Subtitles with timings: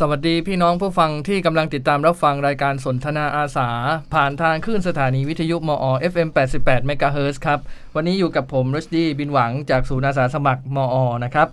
[0.00, 3.68] สวัสดีพี่น้องผู้ฟังที่กำลังติดตามรับฟังรายการสนทนาอาสา
[4.14, 7.60] ผ่านทางคลื่นสถานีวิทยุมอ FM 88 MHz ครับ
[7.94, 11.48] วันนี้อยู่กับผมรชดีบินหวังจากศูนย์อาสาสมัครมอนะครับ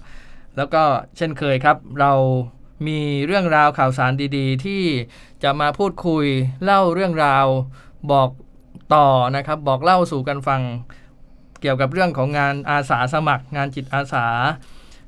[0.58, 0.84] แล้วก็
[1.18, 2.14] เช่นเคยครับ เรา
[2.88, 4.84] มีเรื่องราวข่าวสารดีๆ ที่
[5.44, 6.26] จะมาพูดคุย
[6.64, 7.46] เล่าเรื่องราว
[8.12, 8.30] บอก
[8.96, 10.62] ต่อนะครับ บอกเล่าสู่กันฟัง
[11.62, 14.26] เกี่ยวกับเรื่องของงานอาสาสมัคร งานจิตอาสา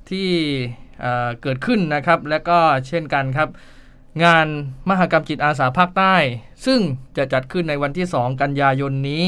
[0.09, 0.29] ที่
[1.41, 3.49] เกิดขึ้นนะครับ และก็เช่นกันครับ
[4.23, 4.47] งาน
[4.89, 6.15] มหกรรมจิตอาสาภาคใต้
[6.65, 6.79] ซึ่ง
[7.17, 9.25] จะจัดขึ้นในวันที่ 2 กันยายนนี้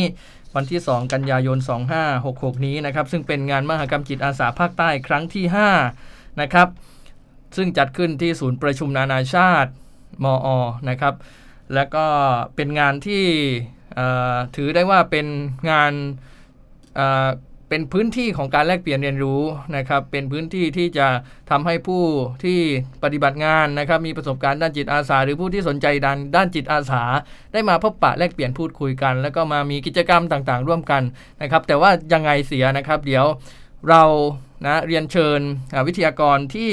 [0.55, 1.57] วันที่ 2 กันยายน
[2.11, 5.45] 2566 นี้นะครับ ซึ่งเป็นงานมหกรรมจิตอาสาภาคใต้ครั้งที่
[5.93, 6.67] 5 นะครับ
[7.55, 9.71] ซึ่งจัดขึ้นที่ศูนย์ประชุมนานาชาติ
[10.23, 10.47] มอ
[10.89, 11.15] นะครับ
[11.73, 12.05] และก็
[12.55, 13.25] เป็นงานที่
[14.55, 15.27] ถือได้ว่าเป็น
[15.71, 15.93] งาน
[17.69, 19.41] เป็นพื้นที่ของการแลกเปลี่ยนเรียนรู้
[19.75, 21.07] นะครับ เป็นพื้นที่ที่จะ
[21.49, 22.03] ทำให้ผู้
[22.43, 22.59] ที่
[23.03, 27.03] ปฏิบัติงานนะครับ มีประสบการณ์ด้านจิตอาสา หรือผู้ที่สนใจด้านด้านจิตอาสา
[27.53, 31.03] ได้มาพบปะแลกเปลี่ยนพูดคุยกัน แล้วก็มามีกิจกรรมต่างๆ ร่วมกัน
[31.41, 33.25] นะครับ แต่ว่ายังไงเสียนะครับ เดี๋ยว
[33.89, 34.03] เรา
[34.65, 35.39] นะเรียนเชิญ
[35.87, 36.71] วิทยากรที่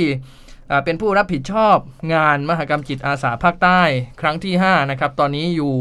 [0.84, 1.76] เป็นผู้รับผิดชอบ
[2.14, 3.80] งานมหกรรมจิตอาสาภาคใต้
[4.20, 5.74] ครั้งที่5นะครับตอนนี้อยู่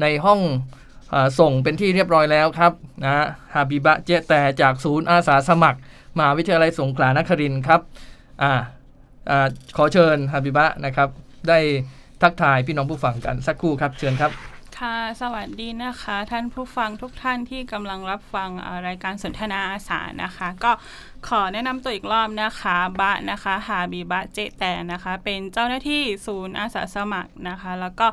[0.00, 0.40] ในห้อง
[1.40, 2.72] ส่งเป็นที่เรียบร้อยแล้วครับ
[3.04, 5.78] นะฮาบิบะเจแต่จากศูนย์อาสาสมัคร
[6.16, 7.80] มหาวิทยาลัยสงขลานครินครับ
[8.42, 8.52] อ่า
[9.30, 11.08] อ่าขอเชิญฮาบิบะนะครับ
[11.48, 11.58] ได้
[12.22, 14.32] ทักทายพี่น้องผู้ฟังกันสักครู่ครับเชิญครับ
[14.80, 18.48] ค่ะ สวัสดีนะคะ ท่านผู้ฟังทุกท่านที่กำลังรับฟัง
[18.86, 20.72] รายการสนทนาอาสานะคะ ก็
[21.28, 28.06] ขอแนะนำตัวอีกรอบนะคะบะนะคะฮาบีบะเจแต่นะคะ เป็นเจ้าหน้าที่ศูนย์อาสาสมัครนะคะ แล้วก็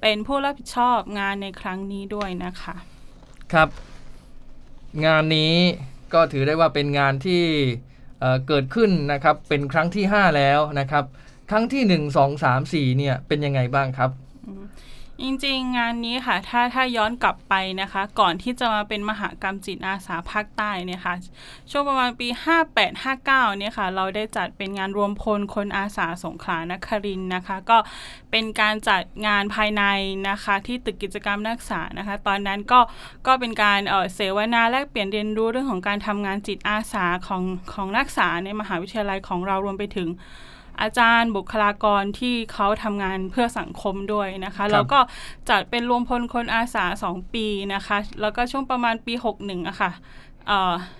[0.00, 2.74] เป็นผู้รับผิดชอบงานในครั้งนี้ด้วยนะคะ
[3.52, 3.68] ครับ
[5.06, 5.54] งานนี้
[6.14, 7.42] ก็ถือได้ว่าเป็นงานที่
[8.48, 11.04] เกิดขึ้นนะครับ เป็นครั้งที่ 5 แล้วนะครับ
[11.50, 14.10] ครั้งที่ 1 2 3 4เนี่ยเป็นยังไงบ้างครับ
[15.22, 21.14] จริงๆ งานนี้ค่ะ ถ้าถ้าย้อนกลับไปนะคะ ก่อนที่จะมาเป็นมหากรรมจิตอาสาภาคใต้เนี่ยค่ะ
[21.70, 22.28] ช่วงประมาณปี
[22.92, 27.78] 58-59 เนี่ยค่ะ เราได้จัดเป็นงานรวมพลคนอาสาสงขลานครินนะคะ ก็
[28.30, 29.82] เป็นการจัดงานภายใน
[30.28, 32.80] นะคะ ที่ตึกกิจกรรมนักศึกษานะคะ ตอนนั้นก็
[33.26, 37.42] ก็เป็นการเเสวนาแลกเปลี่ยนเรียนรู้เรื่องของการทำงานจิตอาสาของ
[37.72, 40.10] ของนักศึกษาในมหาวิทยาลัยของเรารวมไปถึง
[40.82, 44.98] อาจารย์บุคลากรที่เขาทำงานเพื่อสังคมด้วยนะคะแล้วก็
[45.50, 49.90] จัดเป็นรวมพลคนอาสาสองปีนะคะ แล้วก็ช่วงประมาณปี 61อะคะ่ะ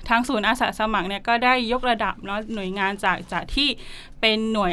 [0.08, 3.68] ทางศูนย์อาสาสมัครเนี่ยก็ได้ยกระดับเนาะหน่วยงานจากจากที่
[4.20, 4.70] เป็นหน่วย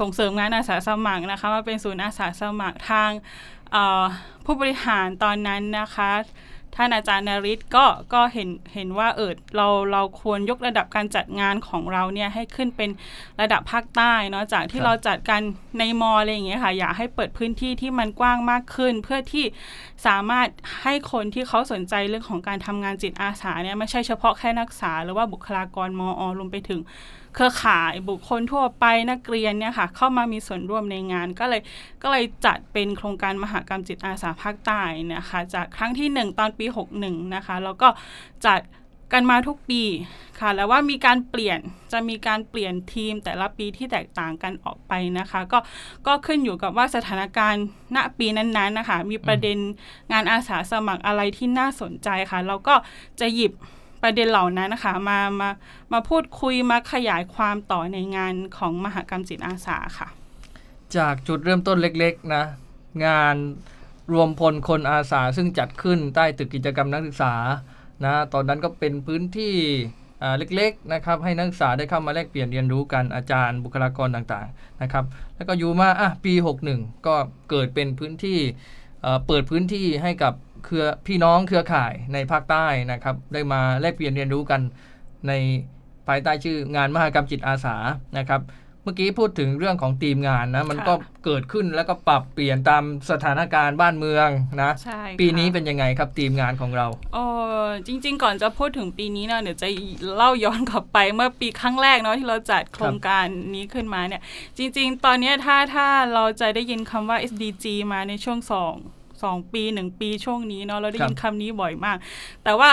[0.00, 3.10] ส่งเสริมงานอาสาสมัครนะคะมาเป็นศูนย์อาสาสมัครทาง
[4.44, 6.10] ผู้บริหารตอนนั้นนะคะ
[6.76, 12.90] ท่านอาจารย์นริศก็ก็เห็นเห็นว่าเออเราเราควรยกระดับการจัดงานของเราเนี่ยให้ขึ้นเป็น
[13.40, 15.40] ระดับภาคใต้เนาะจากที่เราจัดกัน
[15.78, 19.44] ในมออะไรอย่างเงี้ยค่ะอยากให้เปิดพื้นที่ที่มันกว้างมากขึ้น เพื่อที่
[20.06, 20.48] สามารถ
[20.82, 26.80] ให้คนที่เขาสนใจเรื่องของการทำงานจิตอาสาเนี่ยไม่ใช่เฉพาะแค่นักศึกษา หรือว่าบุคลากรมอรวมไปถึง
[27.34, 31.62] เครือข่ายบุคคลทั่วไปนักเรียนเนี่ยค่ะเข้ามามีส่วนร่วมในงาน ก็เลย
[32.02, 34.82] ก็เลยจัดเป็นโครงการมหากรรมจิตอาสาภาคใต้
[35.14, 36.66] นะคะจากครั้งที่ 1 ตอนปี
[37.00, 37.88] 61 นะคะ แล้วก็
[38.46, 38.60] จัด
[39.12, 39.82] กันมาทุกปี
[40.40, 41.58] ค่ะ แล้วว่ามีการเปลี่ยน
[41.92, 45.58] จะมีการเปลี่ยนทีมแต่ละปีที่แตกต่างกันออกไปนะคะ ก็
[46.06, 47.64] ก็ขึ้นอยู่กับว่าสถานการณ์
[47.96, 49.58] ณปีนั้นๆนะคะ มีประเด็น
[50.12, 52.74] งานอาสาสมัครอะไรที่น่าสนใจค่ะ เราก็
[53.20, 53.52] จะหยิบ
[54.02, 55.50] ประเด็นเหล่านั้นนะคะมามา
[55.92, 60.08] มาพูดคุยมาขยายความต่อในงานของมหากรรมจิตอาสาค่ะ
[60.96, 62.44] จากจุดเริ่มต้นเล็กๆนะ
[63.06, 63.36] งาน
[64.12, 67.34] รวมพลคนอาสาซึ่งจัดขึ้นใต้ตึกกิจกรรมนักศึกษา
[68.04, 69.54] นะตอนนั้นก็เป็นพื้นที่
[70.38, 75.04] เล็กๆนะครับให้นักศึกษาได้เข้ามาแลกเปลี่ยนเรียนรู้กันอาจารย์บุคลากรต่างๆนะครับ
[75.36, 76.32] แล้วก็อยู่มาอะปี
[76.70, 77.14] 61 ก็
[77.50, 78.38] เกิดเป็นพื้นที่
[79.26, 80.34] เปิดพื้นที่ให้กับ
[80.64, 84.60] เครือพี่น้องเครือข่ายในภาคใต้นะครับ ได้มาแลกเปลี่ยนเรียนรู้กัน
[85.28, 85.32] ใน
[86.08, 87.76] ภายใต้ชื่องานมหากรรมจิตอาสา
[88.18, 88.42] นะครับ
[88.84, 90.94] เมื่อกี้พูดถึงเรื่องของทีมงานนะ มันก็
[91.24, 94.28] เกิดขึ้นแล้วก็ปรับเปลี่ยนตามสถานการณ์บ้านเมือง
[94.62, 94.72] นะ
[95.20, 97.24] ปีนี้เป็นยังไงครับทีมงานของเราโอ้
[97.86, 99.68] จริง ๆ ก่อนจะพูดถึงปีนี้นะเดี๋ยวจะ
[100.16, 104.22] เล่าย้อนกลับไปเมื่อปีครั้งแรกเนาะที่เราจัดโครงการนี้ขึ้นมาเนี่ย
[104.58, 108.74] จริง ๆ ตอนนี้ถ้าถ้าเราจะได้ยินคำว่า SDG มาในช่วงสอง
[109.22, 111.96] สองปีหนึ่งปีช่วงนี้เนาะเราได้ยินคำนี้บ่อยมาก
[112.44, 112.68] แต่ว่า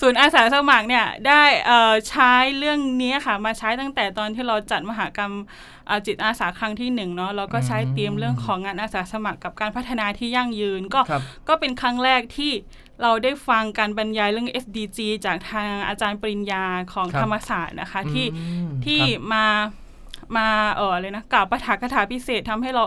[0.00, 1.42] ศูนย์อาสาสมัครเนี่ยได้
[2.08, 5.32] ใช้เรื่องนี้ค่ะ มาใช้ตั้งแต่ตอนที่เราจัดมหากรรม
[6.06, 11.00] จิตอาสาครั้งที่หนึ่งเนาะเราก็ใช้เตรียมเรื่องของงานอาสาสมัครกับการพัฒนาที่ยั่งยืนก็
[11.48, 12.52] ก็เป็นครั้งแรกที่
[13.02, 18.26] เราได้ฟังการบรรยายเรื่อง SDG จากทางอาจารย์ปริญญาของธรรมศาสตร์นะคะที่
[18.84, 19.00] ที่
[19.32, 19.46] มา
[20.36, 22.84] มาเออเลยนะกล่าวประถากถาพิเศษทำให้เรา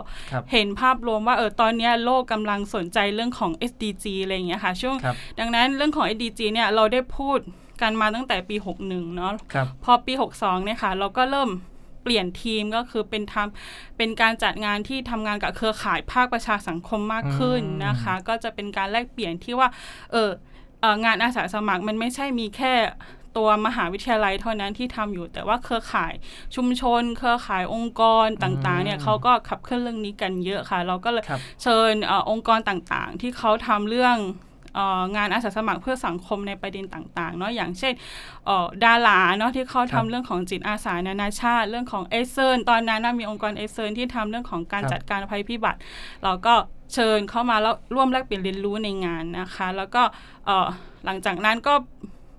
[0.52, 4.96] เห็นภาพรวมว่าเออตอนนี้โลกกำลังสนใจเรื่องของ SDG อะไรอย่างเงี้ยค่ะช่วง
[5.40, 7.40] ดังนั้นเรื่องของ SDG เนี่ยเราได้พูด
[7.82, 8.56] กันมาตั้งแต่ปี
[8.88, 9.34] 61 เนาะ
[9.84, 11.50] พอปี 62 เนี่ยค่ะ เราก็เริ่ม
[12.04, 19.70] เปลี่ยนทีมก็คือเป็นทำเป็นการจัดงานที่ทำงานกับเครือข่ายภาคประชาสังคมมากขึ้นนะคะ ก็จะเป็นการแลกเปลี่ยนที่ว่า
[20.12, 20.30] เออ
[21.06, 22.74] งานอาสาสมัครมันไม่ใช่มีแค่
[23.38, 26.14] ตัวมหาวิทยาลัยเท่านั้นที่ทำอยู่ แต่ว่าเครือข่าย
[26.56, 31.24] ชุมชน เครือข่ายองค์กรต่างๆเนี่ยเขาก็ขับเคลื่อนเรื่องนี้กันเยอะค่ะ เราก็เลย
[31.62, 34.18] เชิญอองค์กรต่างๆ ที่เขาทำเรื่อง
[35.16, 37.94] งานอาสาสมัครเพื่อสังคมในประเด็นต่างๆเนาะอย่างเช่น
[38.86, 45.80] ดาหลาเนาะที่เขาทำเรื่องของจิตอาสานานาชาติ เรื่องของเอเซอร์ตอนนั้นมีองค์กรเอเซอร์ที่ทำเรื่องของการจัดการภัยพิบัติ
[46.24, 46.56] เราก็
[46.94, 50.02] เชิญเข้ามาแล้วร่วมแลกเปลี่ยนเรียนรู้ในงานนะคะ แล้วก็
[51.06, 51.74] หลังจากนั้นก็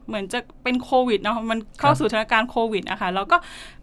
[0.06, 3.36] เหมือนจะเป็นโควิดเนาะมันเข้าสู่สถานการณ์โควิดนะคะเราก็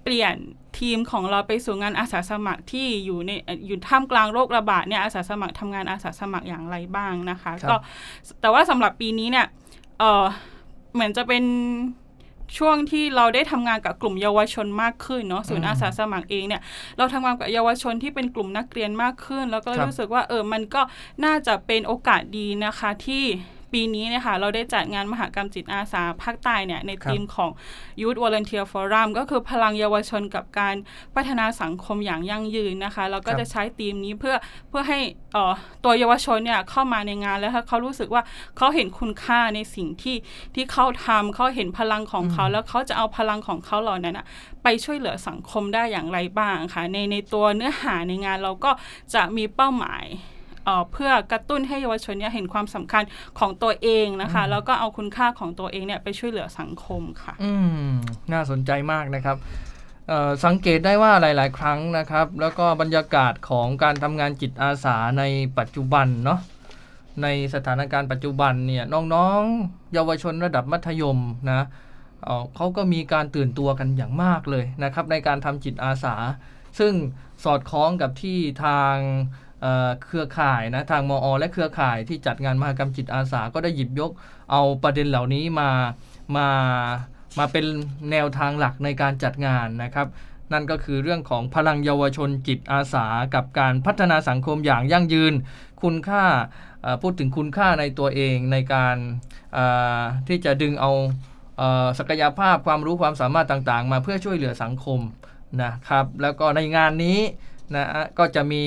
[0.04, 0.36] เปลี่ยน
[0.80, 3.32] ทีมของเราไปสู่งานอาสาสมัครที่อยู่ใน
[3.68, 7.76] อยู่ท่ามกลางโรคระบาดเนี่ยอาสาสมัครทำงานอาสาสมัครอย่างไรบ้างนะคะก็
[8.42, 9.48] แต่ว่าสำหรับปีนี้เนี่ย
[10.00, 10.26] เออ
[10.94, 11.44] เหมือนจะเป็น
[12.58, 16.62] ช่วงที่เราได้ทำงานกับกลุ่มเยาวชนมากขึ้นเนาะศูนย์อาสาสมัครเองเนี่ย
[16.98, 20.82] เราทำงานกับเยาวชนที่เป็นกลุ่มนักเรียนมากขึ้น แล้วก็รู้สึกว่าเออมันก็
[21.26, 23.26] น่าจะเป็นโอกาสดีนะคะที่
[23.74, 27.50] ปีนี้นะคะเราได้จัดงานมหากรรมจิตอาสาภาคใต้เนี่ยในทีมของ
[28.02, 30.76] Youth Volunteer Forum ก็คือพลังเยาวชนกับการ
[31.16, 34.36] พัฒนาสังคมอย่างยั่งยืนนะคะเราก็จะใช้ทีมนี้เพื่อ
[34.70, 35.00] เพื่อให้
[35.84, 38.24] ตัวเยาวชนเนี่ยเข้ามาในงานแล้วเขารู้สึกว่า
[38.58, 40.16] เขาเห็นคุณค่าในสิ่งที่
[40.56, 44.20] ที่เขาทำเขาเห็นพลังของเขาแล้วเขาจะเอาพลังของเขาเหล่านั้น
[44.64, 48.72] ไปช่วยเหลือสังคมได้อย่างไรบ้างค่ะในในตัวเนื้อหาในงานเราก็
[49.14, 50.06] จะมีเป้าหมาย
[50.92, 53.04] เพื่อกระตุ้นให้เยาวชนเนี่ยเห็นความสำคัญ
[53.40, 57.54] ของตัวเองนะคะ แล้วก็เอาคุณค่าของตัวเองเนี่ยไปช่วยเหลือสังคมค่ะ อื
[57.90, 57.92] ม
[58.34, 59.38] น่าสนใจมากนะครับ
[60.46, 65.24] สังเกตได้ว่าหลาย ๆ ครั้งนะครับ แล้วก็บรรยากาศของการทำงานจิตอาสาใน
[65.58, 66.40] ปัจจุบันเนาะ
[67.24, 68.84] ในสถานการณ์ปัจจุบันเนี่ย
[69.14, 71.20] น้อง ๆ เยาวชนระดับมัธยม
[71.52, 71.62] นะ
[72.56, 76.16] เขาก็มีการตื่นตัวกันอย่างมากเลยนะครับ ในการทำจิตอาสา
[76.80, 76.94] ซึ่ง
[77.44, 78.96] สอดคล้องกับที่ทาง
[80.06, 84.12] เครือข่ายนะทางมอ และเครือข่ายที่จัดงานมหกรรมจิตอาสาก็ได้หยิบยก
[84.52, 85.70] เอาประเด็นเหล่านี้มา
[86.36, 86.48] มา
[87.40, 87.66] มาเป็น
[88.12, 90.08] แนวทางหลักในการจัดงานนะครับ
[90.54, 93.06] นั่นก็คือเรื่องของพลังเยาวชนจิตอาสา
[93.36, 95.34] กับการพัฒนาสังคมอย่างยั่งยืน
[95.82, 96.24] คุณค่า
[97.02, 98.96] พูดถึงคุณค่าในตัวเองในการ
[100.28, 100.92] ที่จะดึงเอา
[102.00, 105.00] ศักยภาพความรู้ความสามารถต่างๆ มาเพื่อช่วยเหลือสังคม
[105.64, 107.20] นะครับ แล้วก็ในงานนี้
[107.76, 107.86] นะ
[108.20, 108.66] ก็จะมี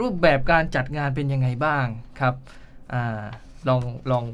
[0.00, 1.86] รูปแบบการจัดงานเป็นยังไงบ้าง
[2.20, 2.34] ครับ
[2.92, 2.94] อ
[3.68, 4.24] ลองลอง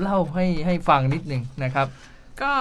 [0.00, 1.88] เล่าให้ให้ฟังนิดหนึ่งนะครับ
[2.42, 2.54] ก็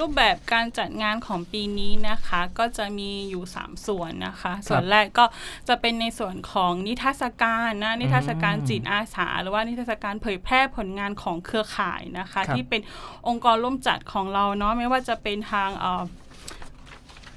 [0.00, 5.24] รูปแบบการจัดงานของปีนี้นะคะ ก็จะมีอยู่ 3 ส่วนนะคะ ส่วนแรกก็
[5.68, 12.80] จะเป็นในส่วนของนิทรรศการนะนิทรรศการจิตอาสา หรือว่านิทรรศการเผยแพร่ผลงานของเครือข่ายนะคะ ที่เป็น
[13.28, 15.86] องค์กรร่วมจัดของเราเนาะไม่ว่าจะเป็นทางอ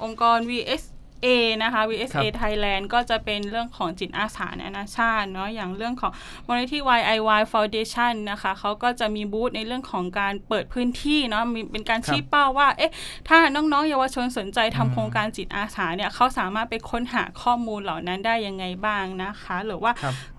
[0.03, 0.83] องค์กร VS
[1.25, 1.27] A
[1.63, 6.11] นะคะ VSA Thailand ก็จะเป็นเรื่องของจิตอาสานานาชาติเนาะอย่างเรื่องของ
[6.47, 12.91] มูลนิธิ YIY Foundation นะคะเขาก็จะมีบูธในเรื่องของการเปิดพื้นที่เนาะมีเป็นการชี้เป้าว่าเอ๊ะ
[13.27, 19.91] ถ้าน้องๆ เยาวชนสนใจทำโครงการจิตอาสาเนี่ยเขาสามารถไปค้นหาข้อมูลเหล่านั้นได้ยังไงบ้างนะคะ หรือว่า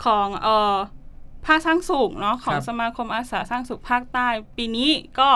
[0.04, 0.76] ของเอ่อ
[1.46, 4.26] ภาคสร้างสุขเนาะของสมาคมอาสาสร้างสุขภาคใต้
[4.56, 4.90] ปีนี้
[5.20, 5.28] ก็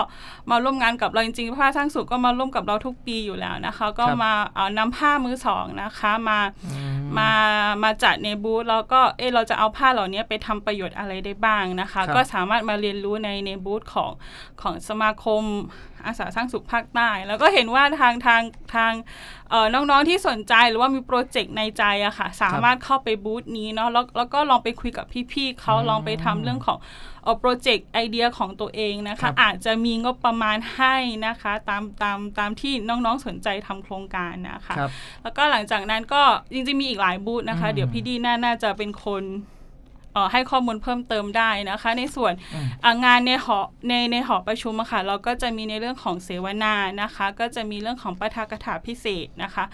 [0.49, 6.39] มาร่วมงานกับเราจริงๆภาคสร้างสุขก็มาร่วมกับเราทุกปีอยู่แล้วนะคะ ก็มาเอานำผ้ามือสองนะคะ มา
[7.19, 7.31] มา
[7.83, 14.11] มาจัดในบูธแล้วก็เออเราจะเอาผ้าเหล่านี้ไปทำประโยชน์อะไรได้บ้างนะคะ ก็สามารถมาเรียนรู้ในในบูธของ
[14.61, 15.43] ของสมาคม
[16.05, 18.41] อาสาสร้างสุขภาคใต้ แล้วก็เห็นว่าทางทาง
[18.75, 18.93] ทาง
[19.73, 26.77] น้องๆที่สนใจหรือว่ามีโปรเจกต์ในใจอะค่ะ สามารถเข้าไปบูธนี้เนาะแล้วแล้วก็ลองไปคุยกับพี่ๆเขาลองไปทำเรื่องของ
[27.39, 30.95] โปรเจกต์ไอเดียของตัวเองนะคะ อาจจะมีงบประมาณให้
[31.27, 34.75] นะคะ ตามตามตามที่น้องๆสนใจทำโครงการนะคะ
[35.23, 39.23] แล้วก็หลังจากนั้นก็จริงๆมีอีกหลายบูธนะคะ เดี๋ยวพี่ดีน่าน่าจะเป็นคน
[40.31, 42.33] ให้ข้อมูลเพิ่มเติมได้นะคะ ในส่วน
[43.05, 43.57] งานในหอ
[43.89, 49.65] ในในหอประชุมค่ะเราก็จะมีในเรื่องของเสวนานะคะ ก็จะมีเรื่องของประทากถาพิเศษนะคะ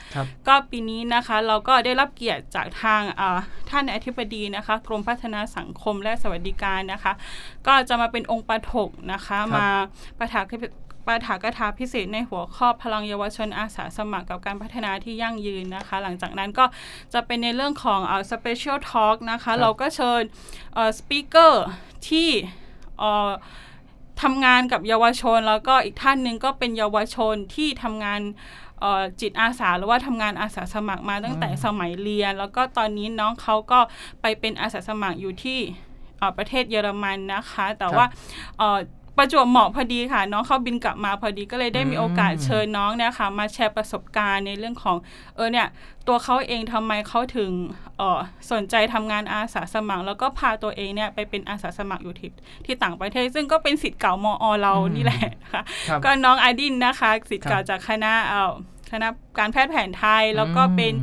[0.48, 3.02] ก็ปีนี้นะคะเราก็ได้รับเกียรติจากทาง
[3.70, 7.14] ท่านอธิบดีนะคะ กรมพัฒนาสังคมและสวัสดิการนะคะ
[7.68, 9.68] ก็จะมาเป็นองค์ประถกนะคะมา
[10.20, 10.54] ประทาก
[11.10, 16.66] ปาฐากถาพิเศษในหัวข้อพลังเยาวชนอาสาสมัครกับการพัฒนาที่ยั่งยืนนะคะ หลังจากนั้นก็
[17.14, 20.22] จะเป็นในเรื่องของเอ่อ special talk นะคะ เราก็เชิญ
[20.74, 21.54] เอ่อ speaker
[22.08, 22.30] ที่
[23.00, 23.30] เอ่อ
[24.22, 28.22] ทำงานกับเยาวชน แล้วก็อีกท่านหนึ่งก็เป็นเยาวชนที่ทำงาน
[28.80, 33.80] เอ่อจิตอาสาหรือว่าทำงานอาสาสมัครมาตั้งแต่สมัยเรียน แล้วก็ตอนนี้น้องเขาก็
[34.22, 35.60] ไปเป็นอาสาสมัครอยู่ที่
[36.20, 38.06] เอ่อประเทศเยอรมันนะคะ แต่ว่า
[38.60, 38.80] เอ่อ
[39.20, 44.98] ประจวบเหมาะพอดีค่ะ น้องเขาบินกลับมาพอดีก็เลยได้มีโอกาสเชิญน้องเนี่ยค่ะมาแชร์ประสบการณ์ในเรื่องของ
[45.36, 45.68] เออเนี่ย
[46.08, 47.52] ตัวเขาเองทำไมเขาถึง
[47.98, 48.20] เออ
[48.52, 52.32] สนใจทำงานอาสาสมัคร แล้วก็พาตัวเองเนี่ยไปเป็นอาสาสมัครอยู่ที่
[52.66, 55.22] ที่ต่างประเทศ ซึ่งก็เป็นสิทธิ์เก่ามอเรานี่แหละ
[55.54, 58.54] ค่ะครับก็น้องไอดินนะคะสิทธิ์ครับเก่าจากคณะเอ่อ
[58.92, 59.08] คณะ
[59.40, 60.94] การแพทย์แผนไทยแล้วก็อืมเป็น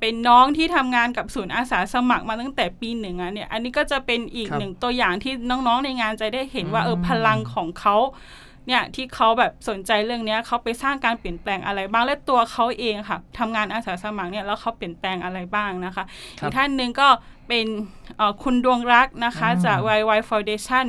[0.00, 7.96] เป็นน้องที่ทำงานกับศูนย์อาสาสมัครมาตั้งแต่ปีหนึ่งอะเนี่ยอันนี้ก็จะเป็นอีกครับหนึ่งตัวอย่างที่น้องๆในงานจะได้เห็นว่าเอออืมพลังของเขา
[8.66, 16.04] เนี่ยที่เขาแบบสนใจเรื่องเนี้ยเขาไปสร้างการเปลี่ยนแปลงอะไรบ้างและตัวเขาเองค่ะทำงานอาสาสมัครเนี่ยแล้วเขาเปลี่ยนแปลงอะไรบ้างนะคะ
[16.40, 17.08] ครับอีกท่านหนึ่งก็
[17.48, 17.66] เป็น
[18.16, 20.86] เอ่อคุณดวงรักนะคะอืมจาก YY Foundation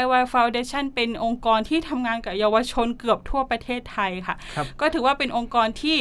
[0.00, 5.96] YY Foundation เป็นองค์กรที่ทำงานกับเยาวชนเกือบทั่วประเทศไทยค่ะครับก็ถือว่าเป็นองค์กรที่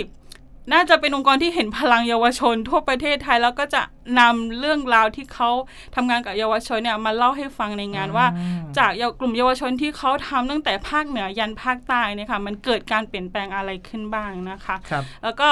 [0.73, 3.81] น่าจะเป็นองค์กรที่เห็นพลังเยาวชน ทั่วประเทศไทยแล้วก็จะ
[4.19, 5.49] นำเรื่องราวที่เขา
[5.95, 8.25] ทำงานกับเยาวชนเนี่ยมาเล่าให้ฟังในงานว่า
[8.77, 15.49] จากเยาวกลุ่มเยาวชนที่เขาทำตั้งแต่ภาคเหนือยันภาคใต้เนี่ยค่ะมันเกิดการเปลี่ยนแปลงอะไรขึ้นบ้างนะคะครับแล้วก็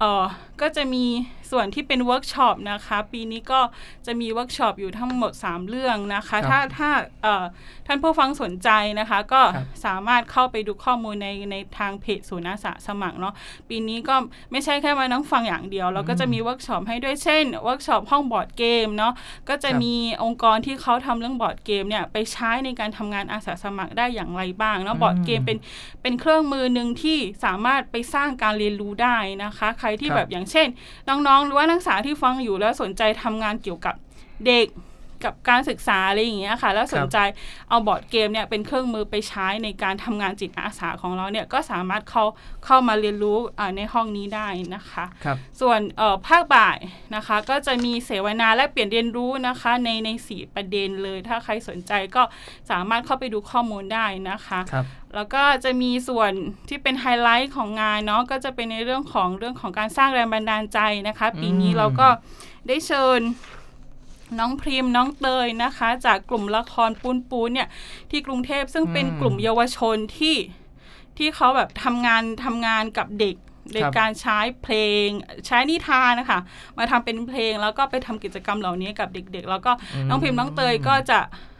[0.00, 0.24] เออ
[0.60, 1.04] ก็จะมี
[1.50, 3.60] ส่วนที่เป็นเวิร์กช็อปนะคะ ปีนี้ก็
[4.06, 6.90] จะมีเวิร์กช็อปอยู่ทั้งหมด 3 เรื่องนะคะครับถ้าถ้า
[7.22, 7.44] เอ่อ
[7.86, 8.68] ท่านผู้ฟังสนใจ
[9.00, 13.34] นะคะ ก็ครับสามารถเข้าไปดูข้อมูลในในทางเพจศูนย์อาสาสมัครเนาะ
[13.68, 14.16] ปีนี้ก็
[14.52, 19.12] ไม่ใช่แค่มานั่งฟังอย่างเดียว เราก็จะมีเวิร์กช็อปให้ด้วยเช่นเวิร์กช็อปห้อง board game เนาะ
[19.48, 19.94] ก็จะครับมี
[20.24, 25.58] องค์กรที่เขาทำเรื่อง board game เนี่ยไปใช้ในการทำงานอาสาสมัครได้อย่างไรบ้างเนาะ board game เป็น
[26.02, 30.68] เป็นเครื่องมือหนึ่งที่สามารถไปสร้างการเรียนรู้ได้นะคะ ใครที่ครับแบบอย่างเช่น
[31.08, 33.94] น้องๆ หรือว่านักศึกษาที่ฟังอยู่แล้วสนใจทำงานเกี่ยวกับ
[34.46, 34.66] เด็ก
[35.24, 37.18] กับการศึกษาอะไรอย่างเงี้ยค่ะ แล้วสนใจ
[37.68, 42.24] เอาบอร์ดเกมเนี่ยเป็นเครื่องมือไปใช้ในการทำงานจิตอาสาของเราเนี่ยก็สามารถเข้า
[42.64, 46.78] เข้ามาเรียนรู้อ่าในห้องนี้ได้นะคะครับส่วนเอ่อภาคบ่าย
[47.14, 52.22] นะคะก็จะมีเสวนาและเปลี่ยนเรียนรู้นะคะในในสี่ประเด็นเลย ถ้าใครสนใจก็
[52.70, 56.32] สามารถเข้าไปดูข้อมูลได้นะคะครับแล้วก็จะมีส่วน
[56.68, 60.78] ที่เป็นไฮไลท์ของงานเนาะก็จะเป็นในเรื่องของเรื่องของการสร้างแรงบันดาลใจ
[61.08, 62.08] นะคะ ปีนี้อืมเราก็
[62.68, 63.20] ได้เชิญ
[64.40, 67.68] น้องพริมน้องเตยนะคะ จากกลุ่มละครปูนปูนเนี่ย
[68.10, 70.36] ที่กรุงเทพซึ่งเป็นกลุ่มเยาวชนที่
[71.18, 73.36] ที่เขาแบบทำงานทำงานกับเด็ก
[73.74, 74.74] ในการใช้เพล
[75.04, 75.06] ง
[75.46, 76.40] ใช้นิทานนะคะ
[76.76, 79.72] มาทำเป็นเพลงแล้วก็ไปทำกิจกรรมเหล่านี้กับเด็กๆ แล้วก็
[80.08, 81.53] น้องพิมพ์น้องเตยก็จะเอ่อ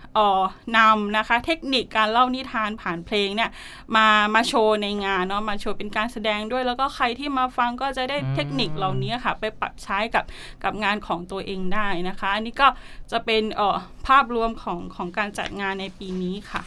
[0.77, 3.51] นำนะคะ เทคนิคการเล่านิทานผ่านเพลงเนี่ย
[3.97, 10.25] มามาโชว์ในงานเนาะมาโชว์เป็นการแสดงด้วย แล้วก็ใครที่มาฟังก็จะได้อืมเทคนิคเหล่านี้ค่ะ ไปปรับใช้กับ
[10.65, 12.69] กับงานของตัวเองได้นะคะ อันนี้ก็
[13.13, 16.63] จะเป็นเอ่อภาพรวมของของการจัดงานในปีนี้ค่ะ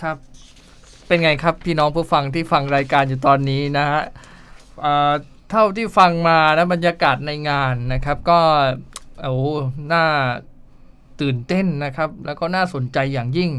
[0.00, 0.16] ครับ
[1.06, 4.02] เป็นไงครับพี่น้องผู้ฟังที่ฟังรายการอยู่ตอนนี้นะฮะ
[4.80, 5.12] เอ่อ
[5.50, 8.40] เท่าที่ฟังมานะบรรยากาศในงานนะครับ ก็
[9.22, 9.34] โอ้
[9.92, 10.04] น่า
[11.20, 13.50] ตื่นเต้นนะครับ แล้วก็น่าสนใจอย่างยิ่ง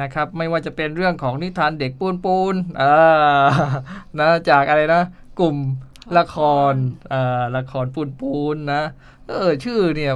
[0.00, 2.92] นะครับ ไม่ว่าจะเป็นเรื่องของนิทานเด็กปูนปูนอ่า
[4.20, 5.02] นะจากอะไรนะ
[5.40, 5.56] กลุ่ม
[6.18, 6.36] ละค
[6.72, 6.74] ร
[7.12, 8.82] อ่าละครปูนปูนนะ
[9.28, 10.14] เออชื่อเนี่ย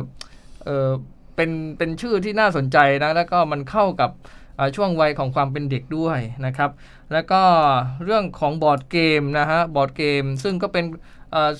[0.64, 0.90] เออ
[1.36, 4.10] เป็นเป็นชื่อที่น่าสนใจนะ แล้วก็มันเข้ากับ
[4.76, 6.70] ช่วงวัยของความเป็นเด็กด้วยนะครับ
[7.12, 7.42] แล้วก็
[8.04, 10.84] เรื่องของ board game นะฮะ board game ซึ่งก็เป็น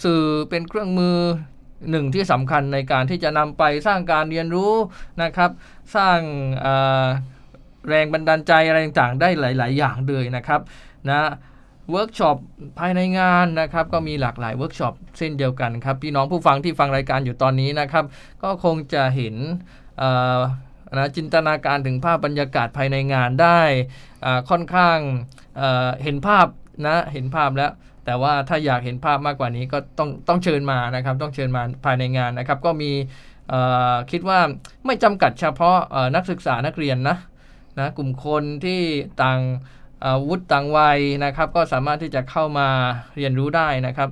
[0.05, 1.19] สื่อเป็นเครื่องมือ
[1.90, 4.73] หนึ่งที่สำคัญในการที่จะนำไปสร้างการเรียนรู้
[5.23, 5.50] นะครับ
[5.97, 6.18] สร้าง
[7.88, 10.61] แรงบันดาลใจอะไรต่างๆ ได้หลาย ๆ อย่างเลยนะครับ
[11.11, 11.21] นะ
[11.90, 12.37] เวิร์กช็อป
[12.78, 18.04] ภายในงานนะครับ ก็มีหลากหลายเวิร์กช็อปเช่นเดียวกันครับ พี่น้องผู้ฟังที่ฟังรายการอยู่ตอนนี้นะครับ
[18.42, 19.35] ก็คงจะเห็น
[20.99, 23.61] นะจินตนาการถึงภาพบรรยากาศภายในงานได้
[24.50, 24.99] ค่อนข้าง
[26.02, 26.47] เห็นภาพ
[26.87, 27.73] นะเห็นภาพแล้ว
[28.06, 32.90] แต่ว่าถ้าอยากเห็นภาพมากกว่านี้ก็ต้องต้องเชิญมานะครับ ต้องเชิญมาภายในงานนะครับ ก็มี
[34.10, 34.38] คิดว่า
[34.86, 35.78] ไม่จำกัดเฉพาะ
[36.16, 37.16] นักศึกษานักเรียนนะ
[37.78, 38.80] นะกลุ่มคนที่
[39.22, 39.40] ต่าง
[40.04, 42.68] อ่อวุฒิต่างวัยนะครับ ก็สามารถที่จะเข้ามา
[43.16, 44.10] เรียนรู้ได้นะครับ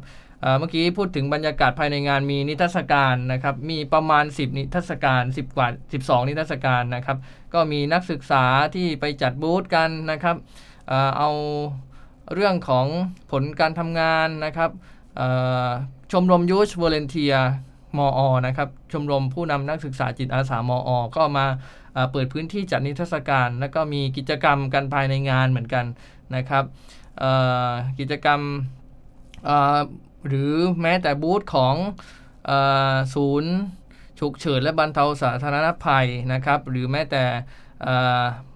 [0.59, 7.19] เมื่อกี้พูดถึงบรรยากาศภายในงานมีนิทรรศการนะครับ มีประมาณ 10 นิทรรศการ 10 กว่า 12 นิทรรศการนะครับ
[7.55, 10.37] ก็มีนักศึกษาที่ไปจัดบูธกันนะครับ
[10.89, 11.31] เอ่อเอา
[12.35, 12.87] เรื่องของ
[13.31, 14.71] ผลการทำงานนะครับ
[16.13, 17.35] ชมรมยูชวอลเนเทีย
[17.99, 21.47] มออนะครับชมรมผู้นำนักศึกษาจิตอาสามออก็มา
[22.13, 25.85] เปิดพื้นที่จัดนิทรรศการ แล้วก็มีกิจกรรมกันภายในงานเหมือนกัน
[26.37, 26.65] นะครับ
[27.99, 28.41] กิจกรรม
[30.27, 30.53] หรือ
[30.83, 31.75] แม้แต่บูธของ
[33.15, 33.53] ศูนย์
[34.21, 37.25] ฉุกเฉินและบรรเทาสาธารณภัยนะครับ หรือแม้แต่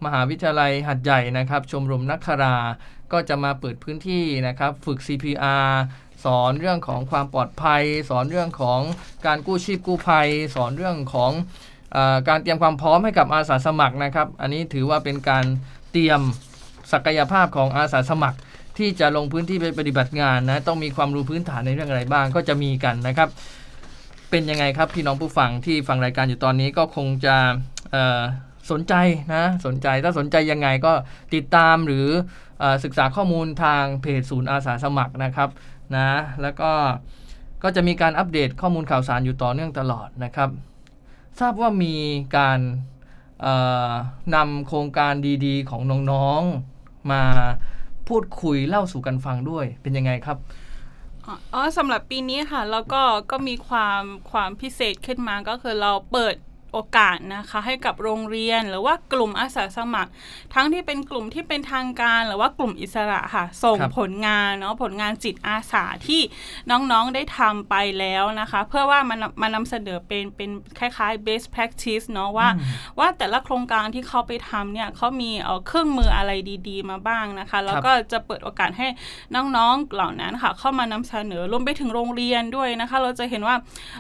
[0.05, 2.57] มหาวิทยาลัยหัดใหญ่นะครับ ชมรมนักครา
[3.13, 5.69] ก็จะมาเปิดพื้นที่นะครับฝึก CPR
[6.25, 8.81] สอนเรื่องของความปลอดภัย สอนเรื่องของ
[9.27, 11.33] การกู้ชีพกู้ภัย สอนเรื่องของ
[11.97, 11.99] อ
[12.29, 15.45] การเตรียมความพร้อมให้กับอาสาสมัครนะครับ อันนี้ถือว่าเป็นการ
[15.93, 16.21] เตรียม
[16.93, 18.39] ศักยภาพของอาสาสมัคร
[18.79, 23.29] ที่จะลงพื้นที่ไปปฏิบัติงานนะต้องมีความรู้พื้นฐานในเรื่องอะไรบ้างก็จะมีกันนะครับ
[24.31, 27.37] เป็นยังไงครับพี่น้องผู้ฟังที่ฟังรายการอยู่ตอนนี้ก็คงจะ
[28.71, 28.95] สนใจ
[29.35, 30.93] นะสนใจถ้าสนใจยังไงก็
[31.35, 32.07] ติดตามหรือ
[32.48, 32.48] อ
[32.85, 35.49] ศึกษาข้อมูลทางเพจศูนย์อาสาสมัครนะครับ
[35.97, 36.09] นะ
[36.43, 36.71] แล้วก็
[37.63, 40.51] ก็จะมีการอัปเดตข้อมูลข่าวสารอยู่ต่อเนื่องตลอดนะครับ
[41.41, 41.97] ทราบว่ามี
[42.37, 42.61] การ
[44.35, 45.13] นำโครงการ
[45.47, 47.23] ดีๆ ของน้องๆมา
[48.09, 50.39] พูดคุยเล่าสู่กันฟังด้วยเป็นยังไงครับ
[51.55, 56.35] อ๋อสำหรับปีนี้ค่ะ แล้วก็ก็มีความความพิเศษขึ้นมาก็คือเราเปิด
[56.73, 60.11] โอกาสนะคะให้กับโรงเรียนหรือว่ากลุ่มอาสาสมัคร
[60.55, 66.21] ทั้งที่เป็นกลุ่มที่เป็นทางการ หรือว่ากลุ่มอิสระค่ะ ส่งผลงานเนาะผลงานจิตอาสาที่
[66.71, 72.49] น้องๆได้ทำไปแล้วนะคะ เพื่อว่ามันมานำเสนอเป็นเป็นคล้ายๆ best practice เนาะว่า
[72.99, 76.31] ว่าแต่ละโครงการที่เขาไปทำเนี่ยเขามีเอเครื่องมืออะไร
[76.69, 78.89] ดี ๆ มาบ้างนะคะ แล้วก็จะเปิดโอกาสให้
[79.35, 83.57] น้องๆเหล่านั้นค่ะ เข้ามานำเสนอรวมไปถึงโรงเรียนด้วยนะคะ เราจะเห็นว่า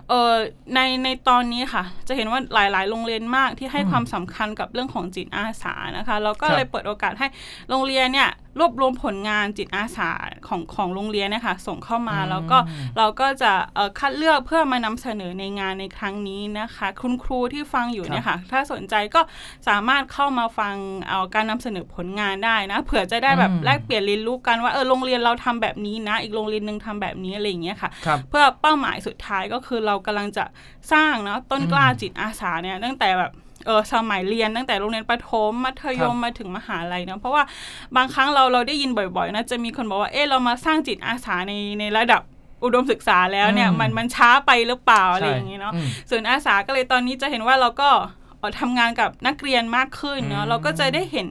[0.08, 0.32] เออ
[0.74, 7.26] ในในตอนนี้ค่ะ จะเห็นว่าหลาย ๆ โรงเรียนมากที่ให้ความสำคัญกับเรื่องของจิตอาสานะคะแล้วก็เลยเปิดโอกาสให้
[7.68, 10.10] โรงเรียนเนี่ยรวบรวมผลงานจิตอาสา
[10.48, 12.58] ของของโรงเรียนนะคะส่งเข้ามาแล้วก็
[12.98, 13.52] เราก็จะ
[13.98, 19.20] คัดเลือกเพื่อมานำเสนอในงานในครั้งนี้นะคะ คุณครูที่ฟังอยู่เนี่ยค่ะถ้าสนใจก็
[19.68, 20.74] สามารถเข้ามาฟัง
[21.08, 27.90] เอาการนำเสนอผลงานได้นะเผื่อจะได้แบบแลกเปลี่ยนเรียนรู้กันว่าเออโรงเรียนเราทำแบบนี้นะ อีกโรงเรียนหนึ่งทำแบบนี้อะไรอย่างเงี้ยค่ะ
[28.28, 30.44] เพื่อเป้าหมายสุดท้ายก็คือเรากำลังจะ
[30.92, 33.32] สร้างเนาะต้นกล้าจิตอาสาเนี่ยตั้งแต่แบบ
[33.66, 37.42] เออสมัยเรียนตั้งแต่โรงเรียนประถมมัธยมมาถึงมหาลัยนะเพราะว่า
[37.96, 42.22] บางครั้งเราเราได้ยินบ่อยๆนะจะมีคนบอกว่าเออเรามาสร้างจิตอาสาในในระดับ
[42.64, 45.72] อุดมศึกษาแล้วเนี่ยมันมันช้าไปหรือเปล่าอะไรอย่างเงี้เนาะ
[46.10, 47.90] ส่วนอาสาก็เลยตอนนี้จะเห็นว่าเราก็
[48.60, 51.26] ทำงานกับนักเรียนมากขึ้นเนาะเราก็จะได้เห็น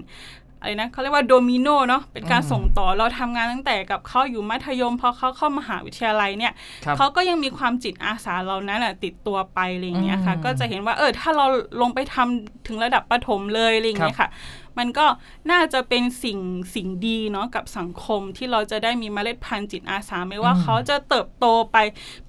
[0.60, 6.54] อะไรนะเขาเรียกว่าโดมิโนเนาะเป็นการส่งต่อเราทำงานตั้งแต่กับเขาอยู่มัธยมพอเขาเข้ามหาวิทยาลัยเนี่ย
[6.98, 11.46] เขาก็ยังมีความจิตอาสาเรานั้นอะติดตัวไปอะไรอย่างเงี้ยค่ะ ก็จะเห็นว่าเออถ้าเรา
[11.82, 14.30] ลงไปทำถึงระดับประถมเลยอะไรอย่างเงี้ยค่ะ
[14.78, 15.06] มันก็
[15.52, 16.40] น่าจะเป็นสิ่ง
[16.76, 21.78] สิ่งดีเนาะกับสังคมที่เราจะได้มีเมล็ดพันธุ์จิตอาสาไม่ว่าเขาจะเติบโตไป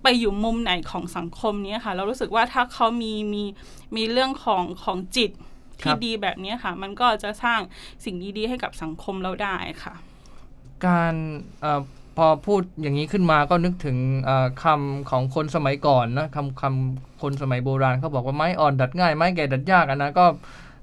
[0.02, 3.44] ไปอยู่มุมไหนของสังคมนี้ค่ะ เรารู้สึกว่าถ้าเขามีมี
[3.96, 5.30] มีเรื่องของของจิต
[5.82, 7.60] ที่ดีแบบนี้ค่ะ มันก็จะสร้าง
[8.04, 9.94] สิ่งดีๆให้กับสังคมเราได้ค่ะ
[10.86, 11.14] การ
[11.64, 11.66] อ
[12.16, 13.96] พอพูดอย่างนี้ขึ้นมาก็นึกถึง
[14.64, 20.26] คำของคนสมัยก่อนนะคำคำคนสมัยโบราณเขาบอกว่าไม้อ่อนดัดง่ายไม้แก่ดัดยากอันนะก็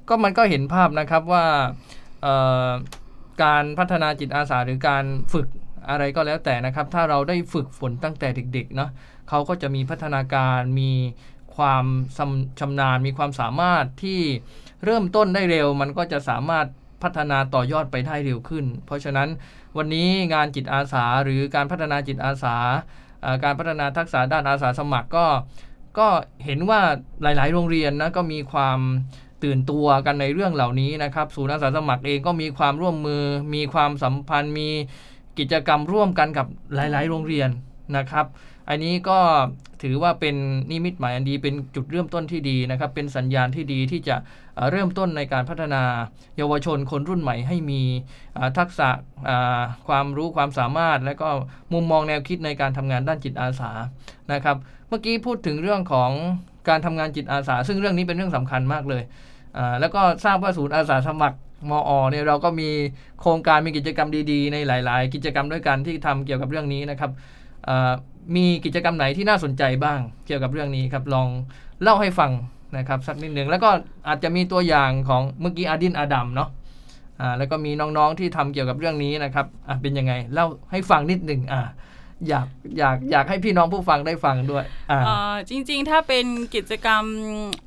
[0.10, 1.46] ก็มันก็เห็นภาพนะครับว่า
[3.44, 5.04] การพัฒนาจิตอาสาหรือการ
[5.34, 5.48] ฝึก
[5.90, 8.90] อะไรก็แล้วแต่นะครับ ถ้าเราได้ฝึกฝนตั้งแต่เด็กๆเนาะ
[9.30, 10.92] เขาก็จะมีพัฒนาการมี
[11.56, 11.86] ความ
[12.60, 14.22] ชำนาญมีความสามารถที่
[14.86, 16.66] เริ่มต้นได้เร็ว มันก็จะสามารถ
[17.04, 19.30] พัฒนาต่อยอดไปได้เร็วขึ้น เพราะฉะนั้น
[19.78, 22.58] วันนี้งานจิตอาสาหรือการพัฒนาจิตอาสา
[23.44, 25.26] การพัฒนาทักษะด้านอาสาสมัครก็
[26.00, 26.08] ก็
[26.46, 26.82] เห็นว่า
[27.22, 28.80] หลาย ๆ โรงเรียนนะก็มีความ
[29.44, 33.24] ตื่นตัวกันในเรื่องเหล่านี้นะครับศูนย์อาสาสมัครเองก็มีความร่วมมือ
[33.56, 34.70] มีความสัมพันธ์ มี
[35.40, 37.50] กิจกรรมร่วมกันกับหลาย ๆ โรงเรียน
[37.98, 38.26] นะครับ
[38.70, 39.20] อันนี้ก็
[39.84, 40.36] ถือว่าเป็น
[40.72, 44.16] นิมิตหมายอันดีเป็นจุดเริ่มต้นที่ดีนะครับ เป็นสัญญาณที่ดีที่จะ
[44.72, 45.84] เริ่มต้นในการพัฒนา
[46.38, 47.82] เยาวชนคนรุ่นใหม่ให้มี
[48.58, 48.90] ทักษะ
[49.88, 51.28] ความรู้ความสามารถ และก็
[51.74, 53.72] มุมมองแนวคิดในการทำงานด้านจิตอาสา
[54.34, 56.12] นะครับเมื่อกี้พูดถึงเรื่องของ
[56.70, 59.04] การทำงานจิตอาสา ซึ่งเรื่องนี้เป็นเรื่องสำคัญมากเลย
[59.80, 61.38] แล้วก็ทราบว่าศูนย์อาสาสมัคร
[61.70, 62.70] มอเนี่ยเราก็มี
[63.22, 67.12] โครงการมีกิจกรรมดีๆ ในหลาย ๆ กิจกรรมด้วยกันที่ทำเกี่ยวกับเรื่องนี้นะครับ
[68.36, 71.28] มีกิจกรรมไหนที่น่าสนใจบ้างเกี่ยวกับเรื่องนี้ครับลอง
[71.82, 72.32] เล่าให้ฟัง
[72.78, 73.70] นะครับสักนิดหนึ่งแล้วก็
[74.08, 76.50] อาจจะมีตัวอย่างของเมื่อกี้อาดินอาดัมเนาะ
[77.22, 81.62] อ่าแล้วก็มีน้องๆที่ทำเกี่ยวกับเรื่องนี้นะครับอะเป็นยังไงเล่าให้ฟังนิดหนึ่งอ่า
[82.28, 82.48] อยาก
[82.78, 86.26] อยากอยากให้พี่น้องผู้ฟังได้ฟังด้วยอ่าจริง ๆ ถ้าเป็น
[86.56, 87.04] กิจกรรม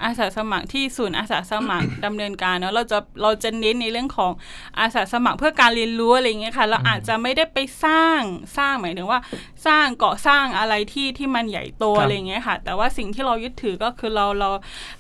[0.05, 4.33] อาสาสมัครที่ศูนย์อาสาสมัครดำเนินการเนาะเราจะเราจะเน้นในเรื่องของ
[4.81, 8.21] อาสาสมัครเพื่อการเรียนรู้อะไรเงี้ยค่ะ เราอาจจะไม่ได้ไปสร้าง
[8.59, 9.21] สร้างหมายถึงว่า
[9.67, 14.49] สร้างเกาะสร้างอะไรที่ที่มันใหญ่โตอะไรเงี้ยค่ะ แต่ว่าสิ่งที่เรายึดถือก็คือเราเรา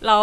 [0.06, 0.16] เรา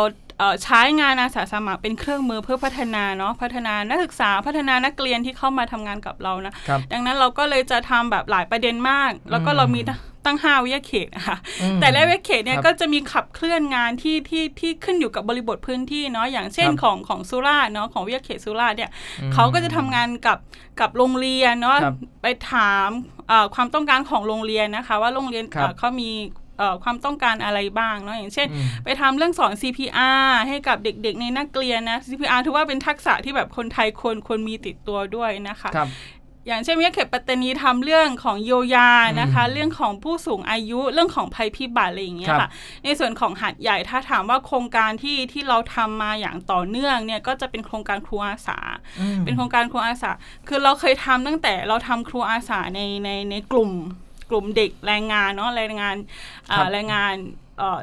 [0.63, 6.53] ใช้งานอาสาสมัครเป็นเครื่องมือเพื่อพัฒนาเนาะพัฒนานักศึกษาพัฒนานักเรียนที่เข้ามาทำงานกับเรานะ
[6.91, 9.81] ดังนั้นเราก็เลยจะทำแบบหลายประเด็นมาก แล้วก็เรามี
[10.25, 20.37] ตั้งห้าวิทยาเขตนะคะอืมแต่ละวิทยาเขตเนี่ยครับก็จะมีขับเคลื่อนงานที่ที่ที่ขึ้นอยู่กับบริบทพื้นที่เนาะอย่างเช่นครับของของสุราษฎร์เนาะของวิทยาเขตสุราษฎร์เนี่ยอืมเขาก็จะทำงานกับ
[20.79, 22.87] กับโรงเรียนเนาะครับไปถาม
[23.29, 26.43] เอ่อความต้องการของโรงเรียนนะคะ ว่าโรงเรียนครับเอ่อเขามีเอ่อ
[26.83, 35.89] ความต้องการอะไรบ้างเนาะอย่างเช่นอืมไปทำเรื่องสอน CPR ให้กับเด็กๆ ในนักเรียนนะ CPR ถือว่าเป็นทักษะที่แบบคนไทยควรควรมีติดตัวด้วยนะคะครับ
[36.47, 38.89] อย่างเช่นวิทยาเขตปัตตานีทำเรื่องของเยียวยา
[39.19, 42.51] นะคะอืมเรื่องของผู้สูงอายุเรื่องของภัยพิบัติอะไรอย่างเงี้ยครัค่ะบ
[42.83, 48.59] ในส่วนของหัดใหญ่ถ้าถามว่าโครงการที่ที่เราทำมาอย่างต่อเนื่องเนี่ยก็จะเป็นโครงการครูอาสา
[48.99, 50.11] อืมเป็นโครงการครูอาสา
[50.47, 53.71] คือเราเคยทำตั้งแต่เราทำครูอาสาในในในกลุ่ม
[54.29, 55.95] กลุ่มเด็กแรงงานเนาะแรงงาน
[56.51, 57.13] อ่าครับแรงงาน
[57.57, 57.79] เอ่อ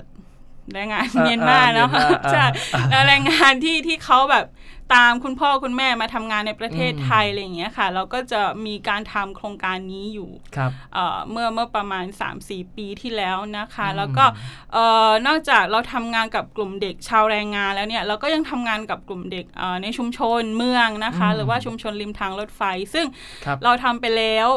[0.75, 4.47] แรงงานอ่าเมียนมาเนาะอ่าเมียนมาใช่อ่าแล้วแรงงานที่ที่เขาแบบ
[4.95, 12.05] ตามคุณพ่อคุณแม่มาทำงานในประเทศอืมไทยอะไรอย่างเงี้ยค่ะ เราก็จะมีการทำโครงการนี้อยู่ครับเอ่อเมื่อเมื่อประมาณ
[12.41, 14.25] 3-4 ปีที่แล้วนะคะอืมแล้วก็
[14.73, 22.63] เอ่อนอกจากเราทำงานกับกลุ่มเด็กชาวแรงงานแล้วเนี่ยเราก็ยังทำงานกับกลุ่มเด็กเอ่อในชุมชนเมืองนะคะ หรือว่าชุมชนริมทางรถไฟ
[22.95, 23.07] ซึ่ง
[23.45, 24.49] ครับเราทำไปแล้ว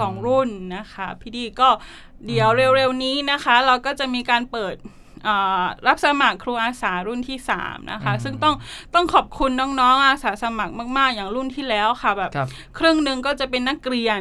[0.00, 1.68] สองรุ่นนะคะพี่ดีก็
[2.26, 4.74] เดี๋ยวเร็วๆนี้นะคะ เราก็จะมีการเปิด
[5.24, 8.54] เอ่อรับสมัครครูอาสารุ่นที่ 3 นะคะอืมซึ่งต้อง
[8.94, 14.20] ต้องขอบคุณน้องๆ อาสาสมัครมาก ๆ อย่างรุ่นที่แล้วค่ะแบบครับครึ่งหนึ่งก็จะเป็นนักเรียน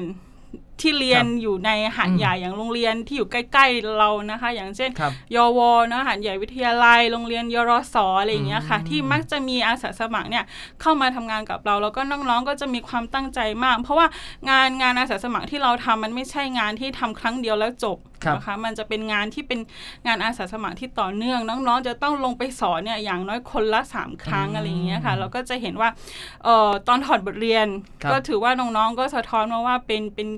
[0.82, 10.46] ที่เรียนครับอยู่ในหัดอืมใหญ่อย่างโรงเรียนที่อยู่ใกล้ ๆเรานะคะ อย่างเช่นครับยวเนอะหัดใหญ่วิทยาลัย โรงเรียนยรสอะไรอย่างเงี้ยค่ะอืมที่มักจะมีอาสาสมัครเนี่ย
[10.82, 14.08] เข้ามาทำงานกับเราแล้วก็น้องๆก็จะมีความตั้งใจมาก เพราะว่า
[14.50, 19.60] งานงานอาสาสมัครที่เราทำมันไม่ใช่งานที่ทำครั้งเดียวแล้วจบครับ นะคะมันจะเป็นงานที่เป็น
[20.08, 25.90] งานอาสาสมัครที่ต่อเนื่อง น้องๆ จะต้องลงไปสอนเนี่ยอย่างน้อยคนละสามครั้งอะไรอย่างเงี้ยค่ะเราก็จะเห็นว่า
[26.44, 27.68] เอ่อตอนถอดบทเรียน
[28.04, 30.30] ครับก็ถือว่าน้องๆก็สะท้อนมาว่าเป็นเป็น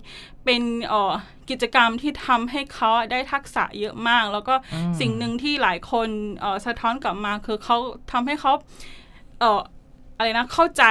[0.46, 1.14] เป็นเอ่อ
[1.50, 7.78] กิจกรรมที่ทำให้เขาได้ทักษะเยอะมาก แล้วก็อืมสิ่งหนึ่งที่หลายคนเอ่อสะท้อนกลับมาคือเขา
[8.12, 8.54] ทำให้เขา
[9.40, 10.84] เอ่ออะไรนะเข้าใจ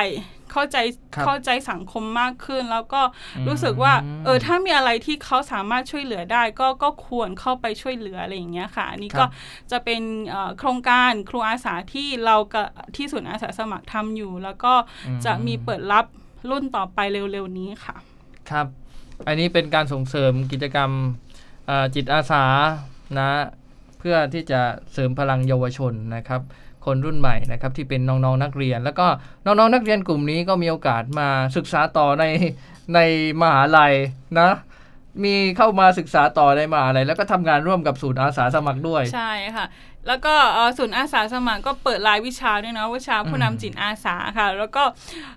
[0.52, 0.78] เข้าใจ
[1.14, 3.02] ครับเข้าใจสังคมมากขึ้น แล้วก็
[3.36, 9.28] อืมรู้สึกว่า เออถ้ามีอะไรที่เขาสามารถช่วยเหลือได้ ก็ก็ควรเข้าไปช่วยเหลืออะไรอย่างเงี้ยค่ะอันนี้ครัก็บ
[9.70, 14.74] จะเป็นเอ่อโครงการครูอาสาที่เรากับที่ศูนย์อาสาสมัครทำอยู่ แล้วก็
[15.24, 16.04] จะมีเปิดรับ
[16.50, 16.98] รุ่นต่อไป
[17.32, 17.96] เร็วๆนี้ค่ะ
[18.50, 18.66] ครับ
[19.26, 20.90] อันนี้เป็นการส่งเสริมกิจกรรม
[21.66, 22.44] เอ่อจิตอาสา
[23.18, 23.30] นะ
[23.98, 24.60] เพื่อที่จะ
[24.92, 26.40] เสริมพลังเยาวชนนะครับ
[26.86, 29.06] คนรุ่นใหม่นะครับที่เป็นน้องๆนักเรียน แล้วก็
[29.44, 32.24] น้องๆนักเรียนกลุ่มนี้ก็มีโอกาสมาศึกษาต่อใน
[32.94, 32.98] ใน
[33.40, 33.92] มหาลัย
[34.40, 34.50] นะ
[35.24, 39.66] มีเข้ามาศึกษาต่อในมหาลัยแล้วก็ทำงานร่วมกับศูนย์อาสาสมัครด้วย ใช่ค่ะ
[40.08, 44.82] แล้วก็เอ่อศูนย์อาสาสมัครก็เปิดรายวิชาด้วยนะวิชาผู้นำจิตอาสาค่ะ แล้วก็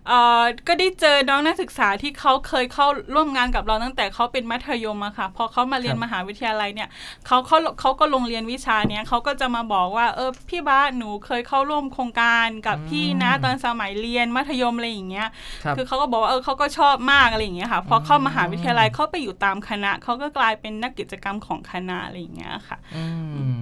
[0.07, 6.89] เอ่อก็ได้เจอน้องนักศึกษาที่เขาเคยเข้าร่วมงานกับเราตั้งแต่เขาเป็นมัธยมอะค่ะพอเขามาเรียนครับมหาวิทยาลัยเนี่ย
[7.27, 15.27] เขาเขาเขาก็ลงเรียนวิชาเนี้ยเขาก็จะมาบอกว่าเออพี่บ้าสหนูเคยเข้าร่วมโครงการกับพี่นะตอนสมัยเรียนมัธยมอะไรอย่างเงี้ย
[15.63, 23.05] ครับคือเขาก็บอกว่าเออเขาก็ชอบมากอะไรอย่างเงี้ยค่ะพอเข้ามหาวิทยาลัยเขาไปอยู่ตามคณะเขาก็กลายเป็นนักกิจกรรมของคณะอะไรอย่างเงี้ยค่ะ อื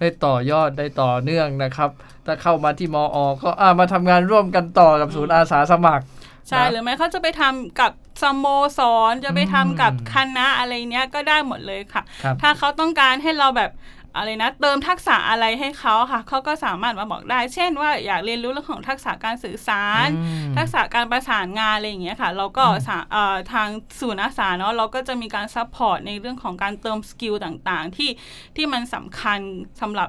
[0.00, 1.90] ได้ต่อยอดได้ต่อเนื่องนะครับ
[2.26, 6.04] ถ้าเข้ามาที่มอก็อ่ามาทำงานร่วมกันต่อกับศูนย์อาสาสมัคร
[6.48, 8.46] ใช่นะหรือไม่เขาจะไปทำกับสโม
[8.78, 8.80] ส
[9.10, 13.70] รจะไปทำกับอืมคณะอะไรเนี้ยก็ได้หมดเลยค่ะครับถ้าเขาต้องการให้เราแบบ
[14.16, 23.68] อะไรนะเติมทักษะอะไรให้เขาค่ะเขาก็สามารถมาบอกได้ เช่นว่าอยากเรียนรู้เรื่องของทักษะการสื่อสารอืมทักษะการประสานงานอะไรอย่างเงี้ยค่ะเราก็สาเอ่อทาง
[24.00, 28.10] ศูนย์อาสาเนาะเราก็จะมีการ support ในเรื่องของการเติม skill ต่างๆ ที่
[28.56, 29.38] ที่มันสำคัญ
[29.80, 30.08] สำหรับ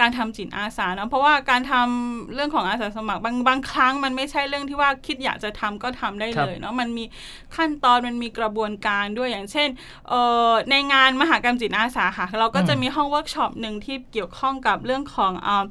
[0.00, 7.04] การทำจิตอาสาเนาะเพราะว่าการทำเรื่องของอาสาสมัครบางบางครั้งมันไม่ใช่เรื่องที่ว่าคิดอยากจะทำก็ทำได้เลยเนาะมันมี
[7.56, 9.68] ขั้นตอนมันมีกระบวนการด้วยอย่างเช่น
[10.08, 15.66] เอ่อในงานมหกรรมจิตอาสาค่ะ เราก็จะมีห้องเวิร์กช็อปหนึ่งที่เกี่ยวข้องกับเรื่องของเอ่อ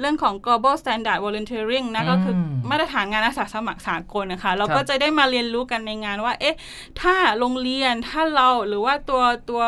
[0.00, 6.56] เรื่องของ global standard volunteering นะก็คือมมาตรฐานงานอาสาสมัครสากลนะคะ เราครับก็จะได้มาเรียนรู้กันในงานว่า เอ๊ะ
[7.00, 9.62] ถ้าโรงเรียนถ้าเราหรือว่าตัวตัว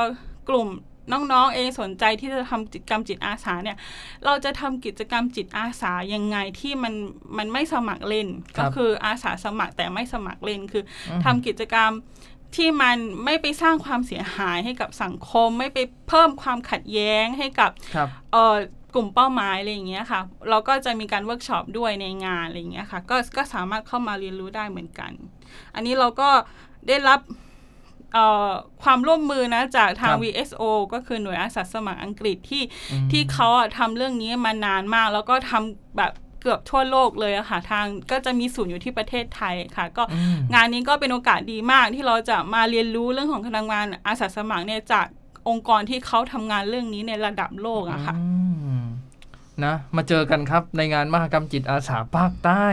[0.48, 0.68] กลุ่ม
[1.10, 3.78] น้องๆเองสนใจที่จะทำกิจกรรมจิตอาสาเนี่ย
[4.24, 6.94] เราจะทำกิจกรรมจิตอาสายังไงที่มัน
[7.38, 11.90] มันไม่สมัครเล่นครับก็คืออาสาสมัครแต่ไม่สมัครเล่นคืออืมทำกิจกรรม
[12.56, 18.56] ที่มันไม่ไปสร้างความเสียหายให้กับสังคม ไม่ไปเพิ่มความขัดแย้งให้กับครับเอ่อ
[18.94, 25.12] กลุ่มเป้าหมายอะไรอย่างเงี้ยค่ะ เราก็จะมีการเวิร์กช็อปด้วยในงานอะไรอย่างเงี้ยค่ะ ก็ก็สามารถเข้ามาเรียนรู้ได้เหมือนกัน
[25.74, 26.30] อันนี้เราก็
[26.88, 27.51] ได้รับเอ่อ
[28.82, 45.06] ความร่วมมือนะจากทางครับ VSO ก็คือหน่วยอาสาสมัครอังกฤษที่อืมที่เขาอะทำเรื่องนี้มานานมาก แล้วก็ทำแบบเกือบทั่วโลกเลยอะค่ะทางก็จะมีศูนย์อยู่ที่ประเทศไทยค่ะ ก็อืมงานนี้ก็เป็นโอกาสดีมากที่เราจะมาเรียนรู้เรื่องของพลังงานอาสาสมัครเนี่ยจาก
[45.48, 48.26] องค์กรที่เขาทำงานเรื่องนี้ในระดับโลกอะค่ะอื
[48.78, 48.82] ม
[49.64, 52.66] นะมาเจอกันครับในงานมหกรรมจิตอาสาภาคใต้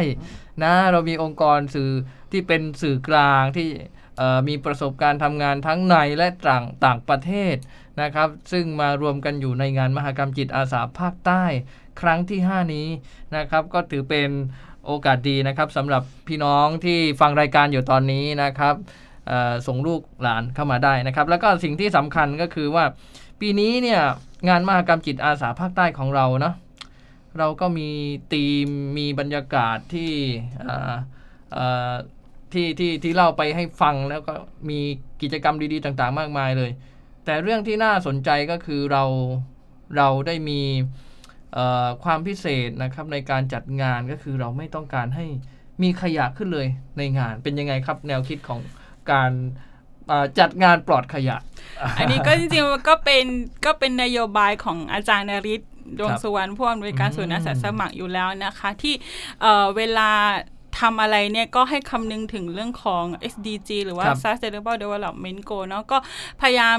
[0.64, 1.90] นะเรามีองค์กรสื่อ
[2.32, 3.99] ที่เป็นสื่อกลางที่เอ่อ
[4.48, 7.56] มีประสบการณ์ทำงานทั้งในและต่างต่างประเทศ
[8.02, 11.44] นะครับ ซึ่งมารวมกันอยู่ในงานมหกรรมจิตอาสาภาคใต้
[12.02, 12.88] ครั้งที่ 5 นี้
[13.36, 14.30] นะครับ ก็ถือเป็น
[14.86, 18.76] โอกาสดีนะครับสำหรับพี่น้องที่ฟังรายการอยู่ตอนนี้นะครับ
[19.68, 22.86] ส่งลูกหลานเข้ามาได้นะครับ แล้วก็สิ่งที่สำคัญก็คือว่า
[23.40, 24.02] ปีนี้เนี่ย
[24.50, 26.56] งานมหกรรมจิตอาสาภาคใต้ของเราเนาะ
[27.38, 27.90] เราก็มี
[28.34, 30.12] ธีมมีบรรยากาศที่
[32.54, 34.34] ที่ที่ที่เล่าไปให้ฟังแล้วก็
[34.70, 34.80] มี
[35.22, 36.72] กิจกรรมดีๆต่างๆ มากมายเลย
[37.26, 39.04] แต่เรื่องที่น่าสนใจก็คือเรา
[39.98, 40.62] เราได้มี
[41.54, 45.26] เอ่อความพิเศษนะครับในการจัดงานก็คือเราไม่ต้องการให้
[45.82, 48.60] มีขยะขึ้นเลยในงานเป็นยังไงครับแนวคิดของ
[49.12, 49.32] การ
[50.08, 51.38] เอ่อจัดงานปลอดขยะ
[51.98, 53.26] อันนี้ก็จริงๆก็เป็น
[53.66, 55.62] ก็เป็นนโยบายของอาจารย์นริศ
[56.00, 58.94] ดวงครับสุวรรณผู้อำนวยการอืมศูนย์อาสาสมัครอยู่แล้วนะคะ ที่
[59.42, 60.10] เอ่อเวลา
[60.80, 65.98] ทำอะไรเนี่ยก็ให้คำนึงถึงเรื่องของ SDG หรือว่าครับ Sustainable Development Goal เนาะก็
[66.42, 66.78] พยายาม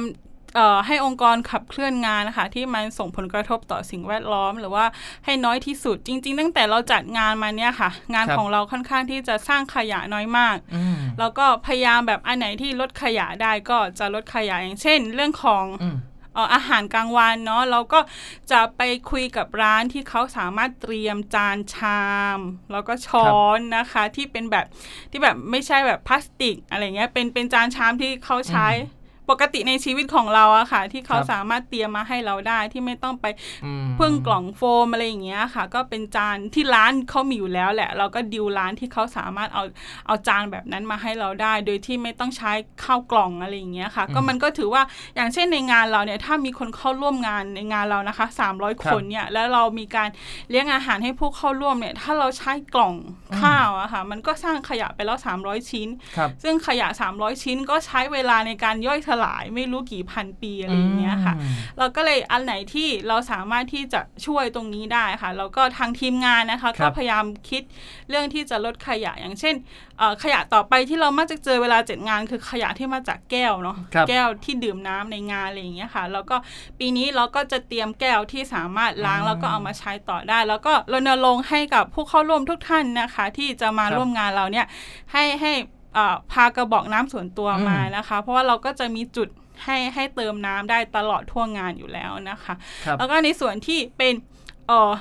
[0.57, 4.85] เอ่อให้องค์กรขับเคลื่อนงานนะคะที่มันส่งผลกระทบต่อสิ่งแวดล้อม หรือว่า
[5.25, 18.01] ให้น้อยที่สุดจริง ๆ ตั้งแต่เราจัดงานมาเนี่ยค่ะ งานครับของเราค่อนข้างที่จะสร้างขยะน้อยมากอืมแล้วก็พยายามแบบอันไหนที่ลดขยะได้ก็จะลดขยะอย่างเช่น เรื่องของอืมเอาหารกลางวันเนาะเราก็
[18.51, 22.05] จะไปคุยกับร้านที่เขาสามารถเตรียมจานชา
[22.37, 22.39] ม
[22.73, 24.67] แล้วก็ช้อนนะคะ ที่เป็นแบบ
[25.11, 28.69] ที่แบบไม่ใช่แบบพลาสติกอะไรเงี้ยเป็นเป็นจานชามที่เขาใช้
[29.31, 33.27] ปกติในชีวิตของเราอะค่ะ ที่เขาครับสามารถเตรียมมาให้เราได้ที่ไม่ต้องไป
[33.65, 39.65] อืมพึ่งกล่องโฟมอะไรอย่างเงี้ยค่ะ ก็เป็นจานที่ร้านเขามีอยู่แล้วแหละ เราก็ดิวร้านที่เขาสามารถเอา
[40.07, 42.53] เอาจานแบบนั้นมาให้เราได้ โดยที่ไม่ต้องใช้
[42.85, 44.83] ข้าวกล่องอะไรอย่างเงี้ยค่ะ ก็มันก็ถือว่า
[45.17, 50.09] อย่างเช่นในงานเราเนี่ย ถ้ามีคนเข้าร่วมงานในงานเรานะคะ 300 คนเนี่ยแล้วเรามีการ
[50.51, 52.95] เลี้ยงอาหารให้ผู้เข้าร่วมเนี่ย ถ้าเราใช้กล่อง
[53.41, 67.63] ข้าวอะค่ะมันก็สร้างขยะไปแล้ว 300 ชิ้นครับซึ่งขยะ 300 ชิ้นก็ใช้เวลาในการย่อยสลายไม่รู้กี่พันปีอะไรอย่างเงี้ยค่ะอืมเราก็เลยอันไหนที่เราสามารถที่จะช่วยตรงนี้ได้ค่ะ แล้วก็ทางทีมงานนะคะครัก็บพยายามคิด
[68.11, 69.55] เรื่องที่จะลดขยะอย่างเช่น
[69.99, 76.37] เอ่อขยะต่อไปที่เรามักจะเจอเวลาจัดงาน คือขยะที่มาจากแก้วเนาะครับแก้วที่ดื่มน้ำในงานอะไรอย่างเงี้ยค่ะ แล้วก็
[76.79, 84.67] ปีนี้เราก็จะเตรียมแก้วที่สามารถล้างอืมแล้วก็เอามาใช้ต่อได้ แล้วก็รณรงค์ให้กับผู้เข้าร่วมทุกท่านนะคะ ที่จะมาครับร่วมงานเราเนี่ย
[85.13, 85.80] ให้ให้เอ่อ
[86.33, 89.29] พากระบอกน้ำส่วนตัวอืมมานะคะ เพราะว่าเราก็จะมีจุด
[89.65, 94.15] ให้ให้เติมน้ำได้ตลอดทั่วงานอยู่แล้วนะคะครับแล้วก็ในส่วนที่เป็น
[94.69, 94.93] เออ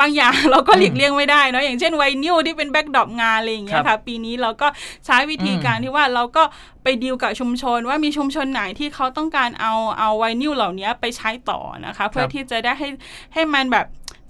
[0.00, 4.68] บางอย่างเราก็หลีกเลี่ยงไม่ได้เนาะอย่างเช่นไวนิลที่เป็น backdrop งานอะไรอย่างเงี้ยครัค่ะบปีนี้เราก็
[5.06, 6.42] ใช้วิธีการที่ว่าเราก็
[6.82, 12.88] ไปดีลกับชุมชน ว่ามีชุมชนไหนที่เขาต้องการเอาเอาไวนิลเหล่านี้ไปใช้ต่อนะคะ เพื่อที่จะได้ให้
[13.34, 13.86] ให้มันแบบ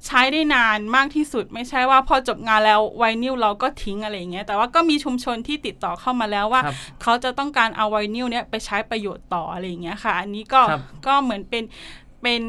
[0.06, 11.64] ใช้ได้นานมากที่สุด ไม่ใช่ว่าพอจบงานแล้วไวนิลเราก็ทิ้งอะไรอย่างเงี้ยแต่ว่าก็มีชุมชนที่ติดต่อเข้ามาแล้วว่าครับเขาจะต้องการเอาไวนิลเนี้ยไปใช้ประโยชน์ต่ออะไรอย่างเงี้ยค่ะ อันนี้ก็ครับก็เหมือนเป็น
[12.22, 12.42] เป็น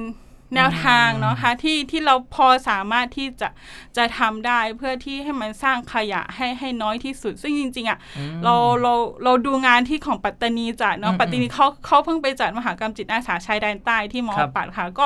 [0.55, 3.49] แนวทางเนาะค่ะที่ที่เราพอสามารถที่จะ
[3.97, 15.05] จะทำได้เพื่อที่ให้มันสร้างขยะให้ให้น้อยที่สุด ซึ่งจริง ๆอะอืมเราเราเราดูงานที่ของปัตตานีจัดอืเนาะมปัตตานีเขาเขาเพิ่งไปจัดมหากรรมจิตอาสาชายแดนใต้ที่มอครับปัดค่ะก็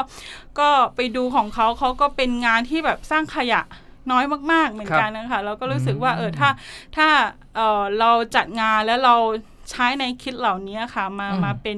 [0.59, 3.61] ก็ไปดูของเขาเขาก็เป็นงานที่แบบสร้างขยะ
[4.11, 6.49] น้อยมาก ๆ เหมือนกันนะคะแล้วก็รู้สึกว่าเออถ้า
[6.95, 7.07] ถ้า
[7.55, 9.15] เออเราจัดงานแล้วเรา
[9.71, 11.77] ใช้ในคิดเหล่านี้ค่ะมาอืมมาเป็น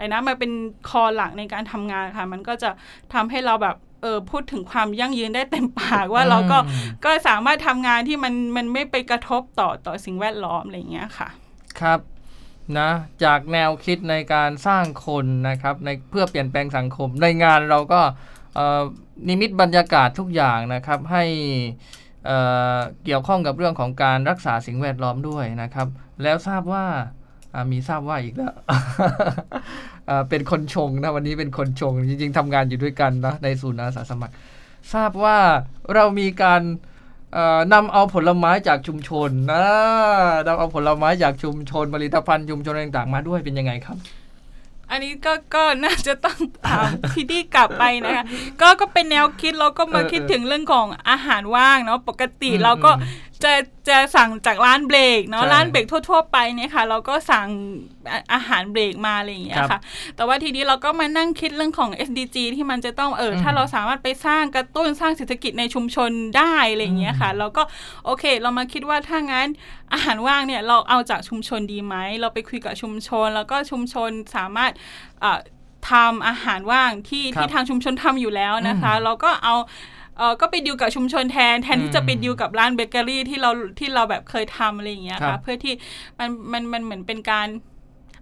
[0.00, 0.52] ไอ้นะมาเป็น
[0.88, 2.70] คอหลักในการทำงานค่ะ มันก็จะ
[3.14, 11.28] ทำให้เราแบบเออพูดถึงความยั่งยืนได้เต็มปากว่าเราก็อืมก็สามารถทำงานที่มันมันไม่ไปกระทบต่อต่อสิ่งแวดล้อมอะไรอย่างเงี้ยค่ะ
[11.80, 12.00] ครับ
[12.78, 12.90] นะ
[13.24, 18.00] จากแนวคิดในการสร้างคนนะครับในเพื่อเปลี่ยนแปลงสังคม ในงานเราก็
[18.54, 18.82] เอ่อ
[19.28, 21.24] นิมิตบรรยากาศทุกอย่างนะครับ ให้
[22.26, 22.38] เอ่
[22.74, 25.88] อเกี่ยวข้องกับเรื่องของการรักษาสิ่งแวดล้อมด้วยนะครับ
[26.22, 27.19] แล้วทราบว่าอ่า
[27.72, 28.54] มีทราบว่าอีกแล้ว
[30.08, 34.34] อ่าเป็นคนชงนะวันนี้เป็นคนชง จริง ๆทำงานอยู่ด้วยกันนะในศูนย์อาสาสมัคร
[34.94, 35.38] ทราบว่า
[35.94, 36.62] เรามีการ
[37.32, 39.64] เอ่อนำเอาผลไม้จากชุมชนนะ
[40.46, 43.98] นำเอาผลไม้จากชุมชนผลิตภัณฑ์ชุมชนต่างๆ มาด้วยเป็นยังไงครับ
[44.90, 48.24] อันนี้ก็ก็น่าจะต้องถามพี่ดีกลับไปนะคะ
[48.60, 53.04] ก็ก็เป็นแนวคิดเราก็มาเออคิดถึงเรื่องของอาหารว่างเนาะปกติอืมเราก็อืม
[53.44, 53.54] จะ
[53.88, 57.48] จะสั่งจากร้านเบรกเนาะใช่ร้านเบรกทั่ว ๆ ไปเนี่ยค่ะ เราก็สั่ง
[58.10, 59.80] อาอาหารเบรกมาอะไรอย่างเงี้ยครัค่ะบ
[60.16, 67.62] แต่ว่าทีนี้เราก็มานั่งคิดเรื่องของ SDG ที่มันจะต้องเอออมถ้าเราสามารถไปสร้างกระตุ้นสร้างเศรษฐกิจในชุมชนได้อะไรอย่างเงี้ยค่ะ เราก็
[68.04, 69.48] โอเค เรามาคิดว่าถ้างั้น
[69.92, 74.72] อาหารว่างเนี่ยเราเอาจากชุมชนดีไหมเราไปคุยกับชุมชน แล้วก็ชุมชนสามารถ
[75.24, 75.40] อ่า
[75.90, 79.54] ทำอาหารว่างที่ครับที่ทางชุมชนทำอยู่แล้วนะคะอืมเราก็เอา
[80.20, 85.74] เออก็ไปดิวกับชุมชนแทนแทนที่จะไปอืมดิวกับร้านเบเกอรี่ที่เราที่เราแบบเคยทำอะไรอย่างเงี้ยครัค่ะบเพื่อที่
[86.18, 87.48] มันมันมันเหมือนเป็นการ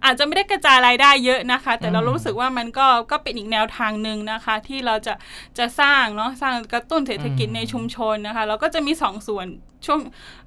[0.05, 5.13] อาจจะไม่ได้กระจายรายได้เยอะนะคะ แต่เราอืมรู้สึกว่ามันก็ก็เป็นอีกแนวทางหนึ่งนะคะ ที่เราจะ
[5.57, 9.47] จะสร้างเนาะสร้างกระตุ้นเศรษฐกิจอืมในชุมชนนะคะเราก็จะมีสองส่วน
[9.85, 9.99] ช่วง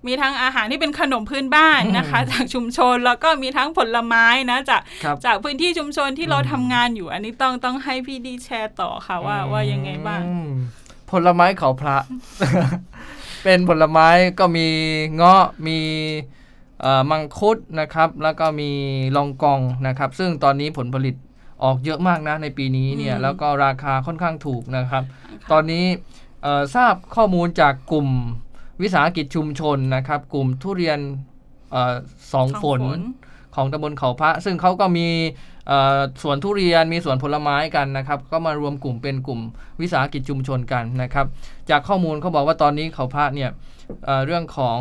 [0.07, 10.49] มีทั้งอาหารที่เป็นขนมพื้นบ้านนะคะอืมจากชุมชนแล้วก็มีทั้งผลไม้นะจากครับจากพื้นที่ชุมชนที่เราอืมทำงานอยู่ อันนี้ต้องต้องให้พี่ดีแชร์ต่อค่ะว่าว่ายังไงบ้างอืม
[11.13, 11.97] ผลไม้เขาพระ
[13.45, 14.69] เป็นผลไม้ก็มี
[15.15, 15.79] เงาะมี
[16.81, 18.71] เอ่อมังคุดนะครับ แล้วก็มี
[19.17, 21.15] ลองกองนะครับ ซึ่งตอนนี้ผลผลิต
[21.63, 25.05] ออกเยอะมากนะในปีนี้เนี่ยอืมแล้วก็ราคาค่อนข้างถูกนะครับ
[25.53, 25.85] ตอนนี้
[26.43, 28.09] เอ่อทราบข้อมูลจากกลุ่ม
[28.83, 30.99] วิสาหกิจชุมชนนะครับ กลุ่มทุเรียน
[31.71, 31.95] เออ
[32.33, 32.81] สองฝน
[33.55, 35.52] ของตำบลเขาพระ ซึ่งเขาก็มีเอ่อ
[36.23, 39.41] สวนทุเรียนมีสวนผลไม้กันนะครับ ก็มารวมกลุ่มเป็นกลุ่ม
[39.81, 41.27] วิสาหกิจชุมชนกันนะครับ
[41.71, 43.51] จากข้อมูลเขาบอกว่าตอนนี้เขาพระเนี่ย
[44.05, 44.81] เอ่อเรื่องของ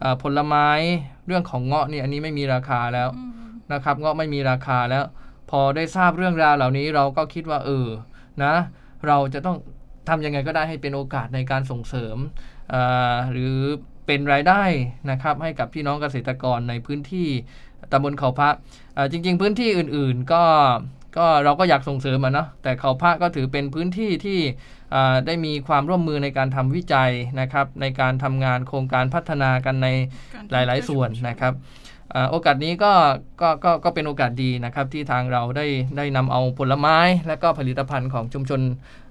[0.00, 0.68] เออผลไม้
[1.26, 3.32] เรื่องของเงาะเนี่ยอันนี้ไม่มีราคาแล้วอืม
[3.72, 5.04] นะครับ เงาะไม่มีราคาแล้ว
[5.50, 7.86] พอได้ทราบเรื่องราวเหล่านี้เราก็คิดว่าเออ
[8.42, 8.54] นะ
[9.06, 9.56] เราจะต้อง
[10.08, 12.16] ทำยังไงก็ได้ให้เป็นโอกาสในการส่งเสริม
[12.70, 13.54] เอ่อหรือ
[14.06, 14.62] เป็นรายได้
[15.10, 17.28] นะครับให้กับพี่น้องเกษตรกรในพื้นที่
[17.92, 18.50] ตำบลเขาพระ
[18.94, 20.42] เอ่อจริง ๆ พื้นที่อื่นๆ ก็
[21.16, 24.38] ก็เราก็อยากส่งเสริมอะเนาะแต่เขาพระก็ถือเป็นพื้นที่ที่
[24.92, 29.88] เอ่อได้มีความร่วมมือในการทำวิจัยนะครับ ในการทำงานโครงการพัฒนากันใน
[30.50, 31.54] หลาย ๆ ส่วนนะครับ
[32.10, 32.92] เอ่อโอกาสนี้ก็
[33.40, 36.98] ก็ก็ก็เป็นโอกาสดีนะครับ ที่ทางเราได้ได้นำเอาผลไม้
[37.28, 38.60] และก็ผลิตภัณฑ์ของชุมชน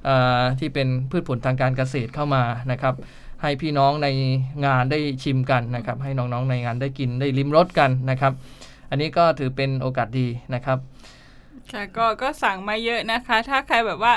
[0.06, 2.96] เอ่อที่เป็นพืชผลทางการเกษตรเข้ามานะครับ
[3.42, 4.08] ให้พี่น้องใน
[4.66, 8.34] งานได้ชิมกันนะครับ ให้น้องๆในงานได้กินได้ลิ้มรสกันนะครับ
[8.90, 10.78] อันนี้ก็ถือเป็นโอกาสดีนะครับ
[11.72, 14.14] ค่ะก็ก็สั่งมาเยอะนะคะ ถ้าใครแบบว่า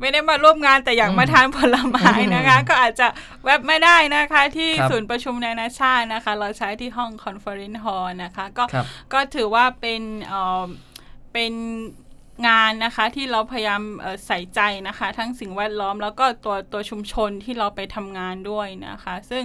[0.00, 3.06] ไม่ได้มาร่วมงานแต่อยากอืมมาทานผลไม้นะคะ ก็อาจจะ
[3.44, 10.64] แวะมาได้นะคะ ที่ครับศูนย์ประชุมนานาชาตินะคะ เราใช้ที่ห้อง conference hall นะคะ ก็ครับก็ถือว่าเป็นเอ่อ
[11.32, 11.52] เป็น
[12.48, 19.42] งานนะคะที่เราพยายามเอ่อใส่ใจนะคะ ทั้งสิ่งแวดล้อมแล้วก็ตัวตัวชุมชนที่เราไปทำงานด้วยนะคะ ซึ่ง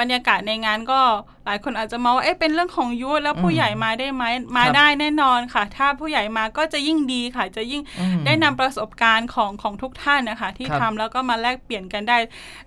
[0.00, 1.00] บรรยากาศในงานก็
[1.46, 4.24] หลายคนอาจจะมองว่าเอ๊ะเป็นเรื่องของ youth แล้วผู้อืมใหญ่มาได้ไหม
[4.56, 12.18] มาครับได้แน่นอนค่ะ ถ้าผู้ใหญ่มาก็จะยิ่งดีค่ะ จะยิ่งอืมได้นำประสบการณ์ของของทุกท่านนะคะ ที่ครับทำแล้วก็มาแลกเปลี่ยนกันได้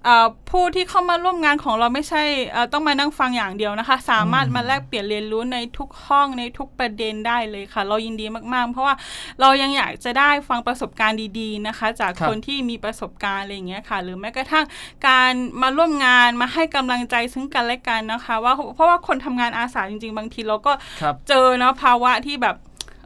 [0.04, 8.96] เอ่อผู้ที่เข้ามาร่วมงานของเราไม่ใช่เอ่อต้องมานั่งฟังอย่างเดียวนะคะ สามารถอืมมาแลกเปลี่ยนเรียนรู้ในทุกห้องในทุกประเด็นได้เลยค่ะ เรายินดีมากๆ เพราะว่า
[9.42, 14.66] เรายังอยากจะได้ฟังประสบการณ์ดีๆนะคะ จากครับคนที่มีประสบการณ์อะไรอย่างเงี้ยค่ะ หรือแม้กระทั่ง
[15.08, 22.58] การมาร่วมงานมาให้กำลังใจซึ่งกันและกันนะคะ ว่าเพราะว่าคนทำงานอาสาจริง ๆ บางทีเราก็ครับเจอเนาะภาวะที่แบบ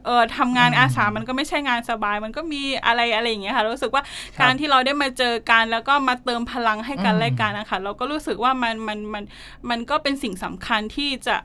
[0.06, 9.24] เออทำงานอืมอาสามันก็ไม่ใช่งานสบาย มันก็มีอะไรอะไรอย่างเงี้ยค่ะ รู้สึกว่าครับการที่เราได้มาเจอกันแล้วก็มาเติมพลังให้กันอืมและกันนะคะเราก็รู้สึกว่ามันมันมัน
[9.70, 11.36] มันก็เป็นสิ่งสำคัญที่จะ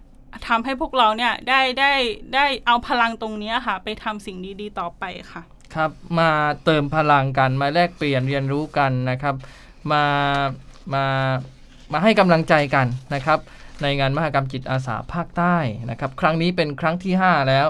[0.48, 1.94] ทำให้พวกเราเนี่ยได้ได้
[2.36, 5.42] ได้เอาพลังตรงนี้ค่ะ ไปทำสิ่งดีๆต่อไปค่ะ
[5.76, 6.32] ครับมา
[6.66, 9.36] เติมพลังกันมาแลกเปลี่ยนเรียนรู้กันนะครับ
[9.92, 10.04] มา
[10.94, 11.06] มา
[11.94, 13.40] มาให้กำลังใจกันนะครับ
[13.82, 15.58] ในงานมหกรรมจิตอาสาภาคใต้
[15.90, 17.68] นะครับ ครั้งนี้เป็นครั้งที่ 5 แล้ว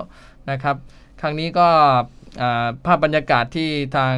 [0.52, 0.76] นะครับ
[1.22, 1.70] ครั้งนี้ก็
[2.86, 4.16] ภาพบรรยากาศที่ทาง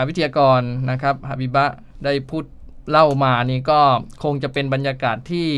[0.00, 1.66] าวิทยากรนะครับฮาบิบะ
[2.04, 2.44] ได้พูด
[2.90, 3.80] เล่ามานี่ก็
[4.22, 5.48] คงจะเป็นบรรยากาศที่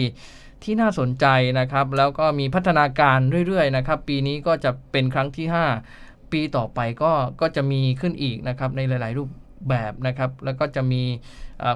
[0.66, 1.26] ที่น่าสนใจ
[1.60, 5.46] นะครับ แล้วก็มีพัฒนาการเรื่อยๆนะครับ ปีนี้ก็จะเป็นครั้งที่
[5.90, 9.28] 5 ปีต่อไปก็ก็จะมีขึ้นอีกนะครับในหลาย ๆ รูป
[9.68, 11.02] แบบนะครับ แล้วก็จะมี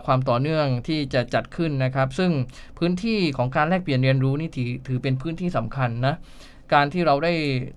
[0.07, 2.31] ความต่อเนื่องที่จะจัดขึ้นนะครับ ซึ่ง
[2.79, 6.14] พื้นที่ของการแลกเปลี่ยนเรียนรู้นี่ถือถือเป็นพื้นที่สำคัญนะ
[6.72, 7.33] การที่เราได้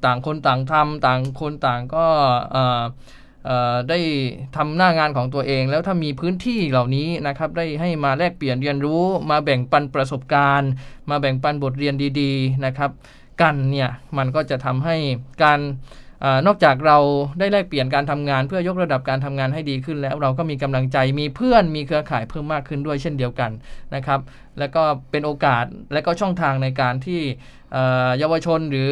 [0.05, 2.05] ต่างคนต่างทำต่างคนต่างก็
[3.89, 3.99] ได้
[4.55, 10.71] ทำหน้างานของตัวเอง แล้วถ้ามีพื้นที่เหล่านี้นะครับได้ให้มาแลกเปลี่ยนเรียนรู้ มาแบ่งปันประสบการณ์
[11.09, 12.91] มาแบ่งปันบทเรียนดีๆนะครับ
[13.41, 14.95] กันเนี่ยมันก็จะทำให้
[15.43, 15.59] การ
[16.23, 16.97] ออนอกจากเรา
[17.39, 23.51] ได้แลกเปลี่ยนการทำงาน เพื่อยกระดับการทำงานให้ดีขึ้น แล้วเราก็มีกำลังใจมีเพื่อนมีเครือข่ายเพิ่มมากขึ้นด้วยเช่นเดียวกัน
[23.95, 24.19] นะครับ
[24.59, 27.21] แล้วก็เป็นโอกาสและก็ช่องทางในการที่
[27.73, 28.91] เอ่อเยาวชนหรือ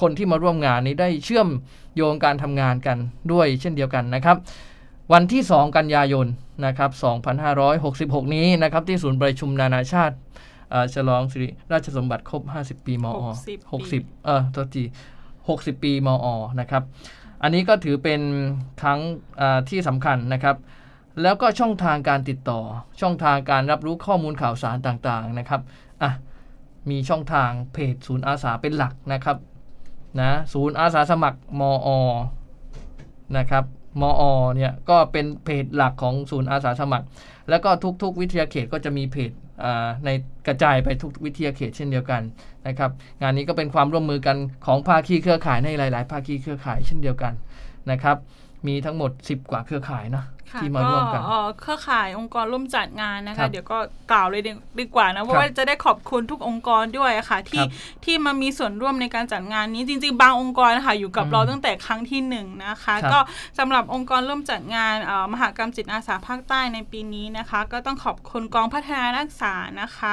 [0.00, 1.48] คนที่มาร่วมงานนี้ได้เชื่อม
[1.96, 2.98] โยงการทำงานกัน
[3.32, 4.36] ด้วยเช่นเดียวกันนะครับ
[5.12, 6.26] วันที่ 2 กันยายน
[6.66, 6.90] นะครับ
[7.62, 10.16] 2566 นี้นะครับที่ศูนย์ประชุมนานาชาติ
[10.70, 13.54] เอ่อฉลองสิริราชสมบัติครบ 50 ปีมอ60ปี
[14.12, 14.84] 60เออตัวที
[15.32, 16.26] 60 ปีมอ
[16.60, 16.82] นะครับ
[17.42, 18.20] อันนี้ก็ถือเป็น
[18.82, 19.00] ครั้ง
[19.40, 20.56] อ่าที่สำคัญนะครับ
[21.22, 22.60] แล้วก็ช่องทางการติดต่อ
[23.00, 25.60] ช่องทางการรับรู้ข้อมูลข่าวสารต่างๆนะครับ
[26.02, 26.10] อะ
[26.90, 29.36] มีช่องทางเพจศูนย์อาสาเป็นหลักนะครับ
[30.20, 31.88] นะศูนย์อาสาสมัครมอ
[33.38, 33.64] นะครับ
[34.00, 34.22] มอ
[34.56, 37.06] เนี่ยก็เป็นเพจหลักของศูนย์อาสาสมัคร
[37.50, 37.70] แล้วก็
[38.02, 39.30] ทุกๆ วิทยาเขตก็จะมีเพจ
[40.04, 40.10] ใน
[40.46, 42.22] กระจายไปทุกวิทยาเขตเช่นเดียวกัน
[42.66, 42.90] นะครับ
[43.22, 44.36] งานนี้ก็เป็นความร่วมมือกัน
[44.66, 47.32] ของภาคีเครือข่ายในหลาย ๆ ภาคีเครือข่ายเช่นเดียวกัน
[47.90, 48.16] นะครับ
[48.66, 50.24] มีทั้งหมด 10 กว่าเครือข่ายนะ
[50.60, 51.22] ที่มาร่วมกัน
[51.60, 53.78] เครือข่ายองค์กรร่วมจัดงานนะคะ เดี๋ยวก็
[54.12, 54.42] กล่าวเลย
[54.80, 57.64] ดีกว่านะเพราะว่าจะได้ขอบคุณทุกองค์กรด้วยค่ะ ที่
[58.04, 63.18] ที่มามีส่วนร่วมในการจัดงานนี้จริง ๆ บางองค์กรนะคะอยู่กับเราตั้งแต่ครั้งที่หนึ่งนะคะ ก็
[63.58, 64.94] สำหรับองค์กรร่วมจัดงาน
[65.32, 70.12] มหากรรมจิตอาสาภาคใต้ในปีนี้นะคะ ก็ต้องขอบคุณกองพัฒนานักศึกษานะคะ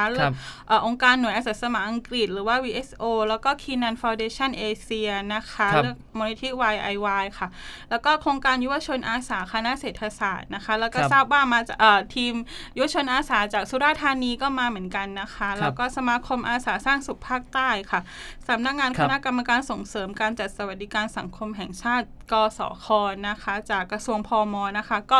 [0.85, 7.47] องค์การหน่วยอาสาสมัครอังกฤษหรือว่า VSO แล้วก็คีนันฟาวเดชั่นเอเชียนะคะเรื่องมูลนิธิ YIY ค่ะ
[7.89, 11.77] แล้วก็โครงการยุวชนอาสาคณะเศรษฐศาสตร์นะคะ แล้วก็ทราบว่ามาจาก
[12.15, 12.33] ทีม
[12.77, 18.01] ยุชนอาสาจากสุราษฎร์ธานีก็มาเหมือนกันนะคะ แล้วก็สมาคมอาสาสร้างสุขภาคใต้ค่ะ
[18.49, 22.87] สำนักงานคณะกรรมการส่งเสริมการจัดสวัสดิการสังคมแห่งชาติกสค
[23.27, 25.19] นะคะ จากกระทรวงพอมนะคะ ก็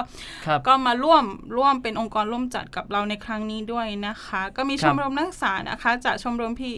[0.68, 1.26] ก็มาร่วม
[1.58, 6.76] ร่วมเป็นองค์กรร่วมจัดกับเราในครั้งนี้ด้วยนะคะ ก็มีชมรมนักศึกษานะคะ จากชมรมพี่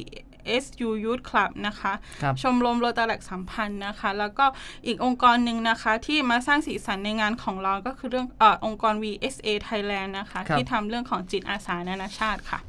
[0.64, 1.94] SU Youth Club นะคะ
[2.42, 4.46] ชมรมโรตาแลกสัมพันธ์นะคะ แล้วก็
[4.86, 12.60] อีกองค์กรหนึ่งนะคะที่มาสร้างสีสันในงานของเราก็คือเรื่องอองค์กร VSA Thailand นะคะที่ทำเรื่องของจิตอาสานานาชาติค่ะ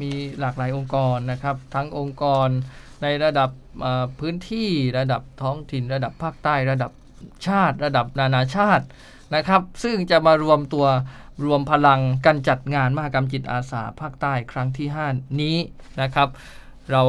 [0.00, 2.48] มีหลากหลายองค์กรนะครับ ทั้งองค์กร
[3.02, 3.50] ในระดับ
[4.20, 6.92] พื้นที่ระดับท้องถิ่น ระดับภาคใต้ระดับ
[7.46, 8.84] ชาติ ระดับนานาชาติ
[9.34, 10.86] นะครับ ซึ่งจะมารวมตัว
[11.44, 15.56] รวมพลังกันจัดงานมหกรรมจิตอาสาภาคใต้ครั้งที่ 5 นี้
[16.02, 16.28] นะครับ
[16.92, 17.02] เรา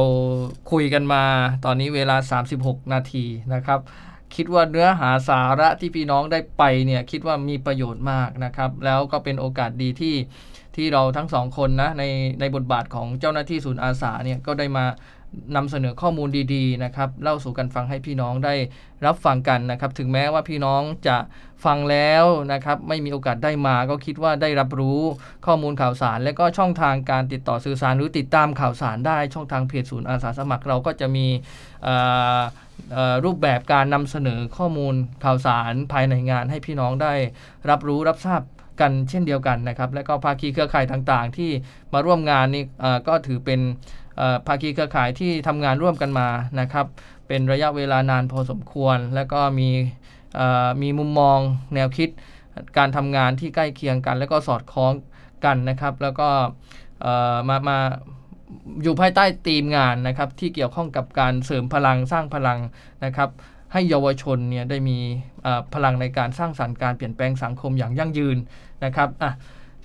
[0.70, 1.24] คุยกันมา
[1.64, 2.16] ตอนนี้เวลา
[2.50, 3.24] 36 นาที
[3.54, 3.80] นะครับ
[4.34, 10.16] คิดว่าเนื้อหาสาระที่พี่น้องได้ไปเนี่ยคิดว่ามีประโยชน์มากนะครับ แล้วก็เป็นโอกาสดีที่
[10.76, 12.04] ที่เราทั้งสองคนนะใน
[12.40, 14.84] ในบทบาทของเจ้าหน้าที่ศูนย์อาสาเนี่ยก็ได้มา
[15.56, 18.54] นำเสนอข้อมูลดีๆนะครับเล่าสู่กันฟังให้พี่น้องได้
[19.06, 21.16] รับฟังกันนะครับ ถึงแม้ว่าพี่น้องจะ
[21.64, 25.00] ฟังแล้วนะครับ ไม่มีโอกาสได้มาก็คิดว่าได้รับรู้
[25.46, 31.26] ข้อมูลข่าวสาร และก็ช่องทางการติดต่อสื่อสารหรือติดตามข่าวสารได้ช่องทางเพจศูนย์อาสาสมัครเราก็จะมี
[33.24, 37.14] รูปแบบการนำเสนอข้อมูลข่าวสารภายในงานให้พี่น้องได้
[37.70, 38.42] รับรู้รับทราบ
[38.80, 41.50] กันเช่นเดียวกันนะครับ และก็ภาคีเครือข่ายต่างๆ ที่
[41.92, 42.64] มาร่วมงานนี้
[43.08, 43.60] ก็ถือเป็น
[44.46, 46.28] ภาคีเครือข่ายที่ทำงานร่วมกันมา
[46.60, 46.86] นะครับ
[47.28, 49.68] เป็นระยะเวลานานพอสมควร และก็มี
[50.82, 51.38] มีมุมมอง
[51.74, 52.08] แนวคิด
[52.78, 54.92] การทำงานที่ใกล้เคียงกัน แล้วก็สอดคล้อง
[55.44, 56.28] กันนะครับ แล้วก็
[57.48, 57.78] มามา
[58.82, 62.58] อยู่ภายใต้ธีมงานนะครับ ที่เกี่ยวข้องกับการเสริมพลังสร้างพลัง
[63.04, 63.30] นะครับ
[63.72, 64.98] ให้เยาวชนเนี่ยได้มี
[65.74, 68.36] พลังในการสร้างสรรค์การเปลี่ยนแปลงสังคมอย่างยั่งยืน
[68.84, 69.32] นะครับอะ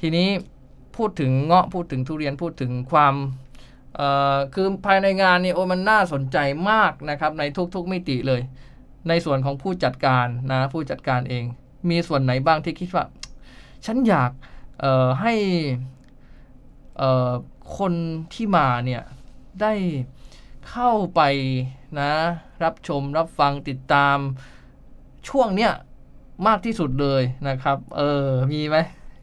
[0.01, 0.27] ทีนี้
[0.95, 3.13] พูดถึงเงาะพูดถึงทุเรียนพูดถึงความ
[4.53, 6.37] คือภายในงานนี่โอ้มันน่าสนใจ
[6.71, 7.43] มากนะครับใน
[7.75, 8.41] ทุกๆมิติเลย
[9.09, 11.43] ในส่วนของผู้จัดการนะผู้จัดการเอง
[11.89, 13.05] มีส่วนไหนบ้างที่คิดว่า
[13.85, 14.31] ฉันอยาก
[15.21, 15.33] ให้
[17.77, 17.93] คน
[18.33, 19.03] ที่มาเนี่ย
[19.61, 19.73] ได้
[20.69, 21.21] เข้าไป
[21.99, 22.11] นะ
[22.63, 24.17] รับชมรับฟังติดตาม
[25.29, 25.73] ช่วงเนี้ย
[26.47, 28.77] มากที่สุดเลยนะครับ เออมีไหม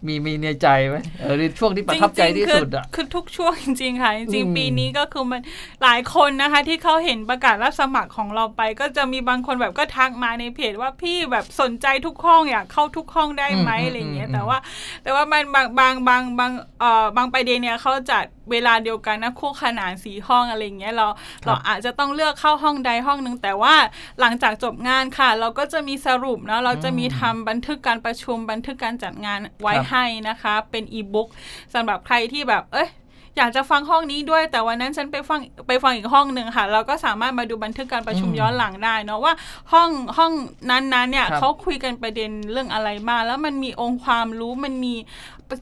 [0.06, 5.42] มีมีในใจไหมเออช่วงที่ประทับใจที่สุดอะคือทุกช่วงจริงๆค่ะจริงๆปีนี้ก็คือมัน
[5.82, 14.58] หลายคนนะคะ ที่เขาเห็นประกาศรับสมัครของเราไป ก็จะมีบางคนแบบก็ทักมาในเพจว่าพี่แบบสนใจทุกห้องอยากเข้าทุกห้องได้ไหมอะไรเงี้ยแต่ว่า
[15.02, 16.50] แต่ว่ามันบางบางบางบาง
[16.80, 21.06] เอ่อบางประเด็นเนี่ยเขาจัดเวลาเดียวกันนะคู่ขนานสีห้องอะไรเงี้ยเรา
[21.44, 23.74] เราอาจจะต้องเลือกเข้าห้องใดห้องหนึ่งแต่ว่า
[24.20, 31.28] หลังจากจบงานค่ะ เราก็จะมีสรุปนะเราจะมีทำบันทึกการประชุมบันทึกการจัดงานไว้ให้นะคะ เป็นอีบุ๊ก
[31.74, 32.90] สำหรับใครที่แบบเอ้ย
[33.38, 39.34] อยากจะฟังห้องนี้ด้วย แต่วันนั้นฉันไปฟังไปฟังอีกห้องหนึ่งค่ะ เราก็สามารถมาดูบันทึกการประชุมย้อนหลังได้เนาะว่า
[39.72, 40.32] ห้องห้อง
[40.70, 44.94] นั้นๆเนี่ยเขาคุยกันประเด็นเรื่องอะไรมา แล้วมันมีองค์ความรู้มันมี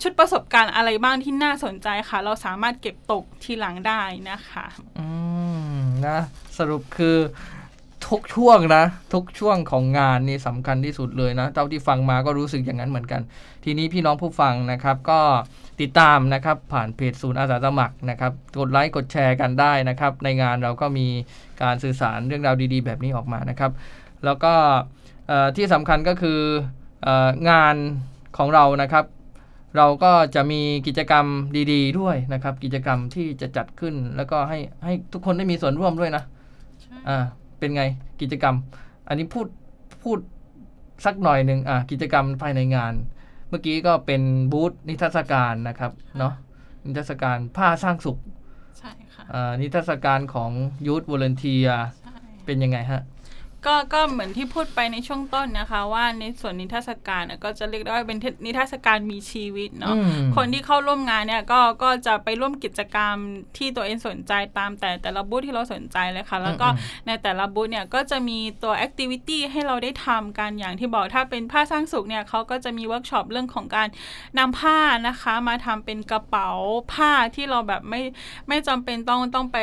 [0.03, 4.67] ชุดประสบการณ์อะไรบ้างที่น่าสนใจค่ะ เราสามารถเก็บตกทีหลังได้นะคะ
[4.99, 5.07] อื
[5.75, 6.19] มนะ
[6.59, 7.17] สรุปคือ
[8.09, 8.85] ทุกช่วงนะ
[9.15, 13.21] ทุกช่วงของงานนี่สำคัญที่สุดเลยนะเท่าที่ฟังมาก็รู้สึกอย่างนั้นเหมือนกัน
[13.65, 15.21] ทีนี้พี่น้องผู้ฟังนะครับ ก็
[15.81, 21.07] ติดตามนะครับ ผ่านเพจศูนย์อาสาสมัครนะครับกดไลค์กดแชร์กันได้นะครับ ในงานเราก็มี
[21.63, 23.73] การสื่อสารเรื่องราวดีๆ แบบนี้ออกมานะครับ
[24.25, 24.53] แล้วก็
[25.57, 26.41] ที่สำคัญก็คือ
[27.51, 27.77] งาน
[28.37, 29.05] ของเรานะครับ
[29.77, 31.27] เราก็จะมีกิจกรรม
[31.73, 36.25] ดีๆ ด้วยนะครับ กิจกรรมที่จะจัดขึ้น แล้วก็ให้ให้ทุกคนได้มีส่วนร่วมด้วยนะ
[37.09, 37.25] อ่า
[37.59, 37.83] เป็นไง
[38.21, 38.55] กิจกรรม
[39.09, 39.47] อันนี้พูด
[40.03, 40.19] พูด
[41.05, 42.95] สักหน่อยหนึ่งอะกิจกรรมภายในงาน
[43.49, 46.35] เมื่อกี้ก็เป็นบูธนิทรรศการนะครับเนาะ
[46.87, 48.19] นิทรรศการผ้าสร้างสุข
[48.79, 49.25] ใช่ค่ะ
[49.61, 50.51] นิทรรศการของ
[50.87, 51.69] youth volunteer
[52.45, 53.03] เป็นยังไงฮะ
[53.67, 63.17] ก็ก็เหมือนที่พูดไปในช่วงต้นนะคะ ว่าในส่วนนิทรรศการน่ะก็จะเรียกได้ว่าเป็นนิทรรศการมีชีวิตเนาะอืมคนที่เข้าร่วมงานเนี่ยก็ก็จะไปร่วมกิจกรรม
[63.57, 73.89] ที่ตัวเองสนใจตามแต่แต่ละบูธที่เราสนใจเลยค่ะ แล้วก็อืมในแต่ละบูธเนี่ยก็จะมีตัว activity ให้เราได้ทำกันอย่างที่บอกถ้าเป็นผ้าสร้างสุขเนี่ยเขาก็จะมีเวิร์กช็อปเรื่องของการ
[74.39, 76.51] นำผ้านะคะ มาทำเป็นกระเป๋า
[76.93, 78.03] ผ้าที่เราแบบไม่
[78.49, 79.59] ไม่จำเป็นต้องต้องไป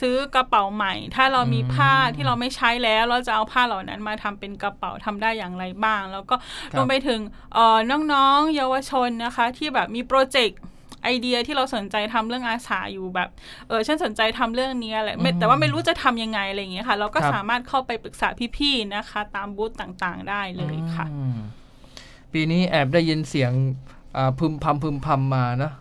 [0.00, 7.20] ซื้อกระเป๋าใหม่ ถ้าเรามีผ้าที่เราไม่ใช้แล้วเราจะเอาผ้าเหล่านั้นมาทำเป็นกระเป๋าทำได้อย่างไรบ้าง แล้วก็ครับรวมไปถึง
[7.54, 7.78] เอ่อ
[8.12, 10.60] น้องๆเยาวชนนะคะ ที่แบบมีโปรเจกต์
[11.04, 13.28] ไอเดียที่เราสนใจทำเรื่องอาสาอยู่แบบ
[13.68, 21.38] เออฉันสนใจทำเรื่องนี้อะไรไม่แต่ว่าไม่รู้จะทำยังไงอะไรอย่างเงี้ยค่ะ เราก็ครับสามารถเข้าไปปรึกษาพี่ๆนะคะ ตามบูธต่างๆได้เลยค่ะอืม
[22.32, 23.52] ปีนี้แอบได้ยินเสียง
[24.16, 25.72] อ่าพึมพำพึมพำมานะ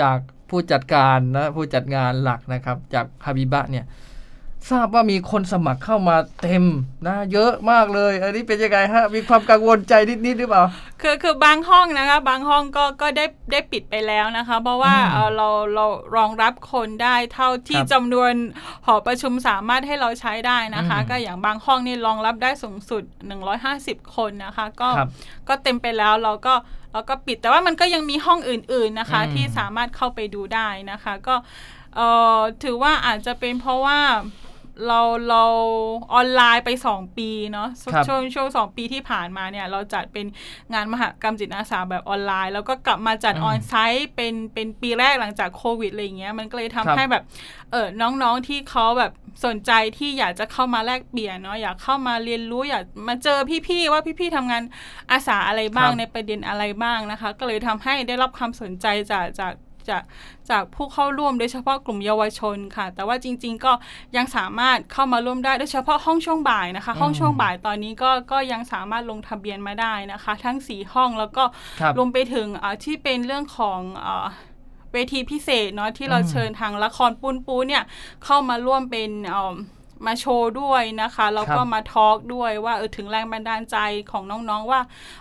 [0.00, 0.18] จาก
[0.50, 3.84] ผู้จัดการนะผู้จัดงานหลักนะครับ จากฮาบิบะเนี่ย
[4.68, 6.64] ทราบว่ามีคนสมัครเข้ามาเต็ม
[7.06, 9.94] นะเยอะมากเลย อันนี้เป็นยังไงฮะ มีความกังวลใจ
[10.26, 10.64] นิดๆหรือเปล่า
[11.02, 15.86] คือคือบางห้องนะคะ บางห้องก็ก็ได้ได้ปิดไปแล้วนะคะ เพราะว่าอืมเอ่อเราเรา
[16.16, 18.32] รองรับคนได้เท่าที่ครับจำนวน
[18.86, 23.02] หอประชุมสามารถให้เราใช้ได้นะคะอืมก็อย่างบางห้องนี่รองรับได้สูงสุด
[23.58, 25.08] 150 คนนะคะ ก็ครับ
[25.48, 26.54] ก็เต็มไปแล้วเราก็
[26.92, 31.34] เราก็ปิดแต่ว่ามันก็ยังมีห้องอื่น ๆนะคะอืมที่สามารถเข้าไปดูได้นะคะ ก็
[31.96, 33.98] เอ่อถือว่าอาจจะเป็นเพราะว่า
[34.86, 35.44] เราเรา
[36.14, 40.26] ออนไลน์ไป 2 ปีเนาะครับช่วงช่วงสองปีที่ผ่านมาเนี่ย เราจัดเป็น
[40.72, 47.22] งานมหกรรมจิตอาสาแบบออนไลน์ แล้วก็กลับมาจัดอืมออนไซต์เป็นเป็นปีแรกหลังจากโควิดอะไรอย่างเงี้ยมันก็เลยครัทำบให้แบบ
[47.70, 49.12] เออน้องๆที่เขาแบบ
[49.44, 54.62] สนใจที่อยากจะเข้ามาแลกเปลี่ยนเนาะอยากเข้ามาเรียนรู้อยากมาเจอพี่ๆว่าพี่ๆทำงาน
[55.12, 59.52] อาสาอะไรบ้างครับในประเด็นอะไรบ้างนะคะ ก็เลยทำให้ได้รับความสนใจจากจาก
[59.88, 60.02] จาก
[60.50, 63.72] จากผู้เข้าร่วมโดยเฉพาะกลุ่มเยาวชนค่ะ แต่ว่าจริง ๆ ก็
[64.16, 71.44] ยังสามารถเข้ามาร่วมได้โดยเฉพาะห้องช่วงบ่ายนะคะ ห้องช่วงบ่ายตอนนี้ก็ก็ยังสามารถลงทะเบียนมาได้นะคะ ทั้งสีห้องแล้วก็
[71.80, 74.28] ครับรวมไปถึงอ่าที่เป็นเรื่องของอา
[74.92, 77.82] เวทีพิเศษเนาะที่เราอืมเชิญทางละครปูนปูเนี่ย
[78.24, 79.56] เข้ามาร่วมเป็นอ่า
[80.06, 83.76] มาโชว์ด้วยนะคะ แล้วก็ครับมาทอล์กด้วยว่าเออถึงแรงบันดาลใจ
[84.10, 84.80] ของน้องๆว่า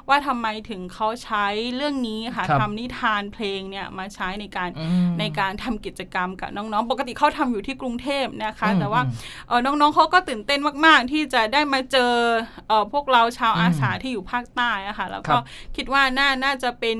[0.09, 9.11] ว่าทำไมถึงเขาใช้เรื่องนี้ค่ะครับทำนิทานเพลงเนี่ยมาใช้ในการอืมในการทำกิจกรรมกับน้องๆ ปกติเขาทำอยู่ที่กรุงเทพนะคะอืมแต่ว่าอืม
[9.47, 12.13] เออน้องๆเขาก็ตื่นเต้นมากๆ ที่จะได้มาเจอ
[12.67, 15.41] เออพวกเราชาวอืมอาสาที่อยู่ภาคใต้อะค่ะแล้วครัก็บ
[15.75, 16.97] คิดว่าน่าน่าจะเป็น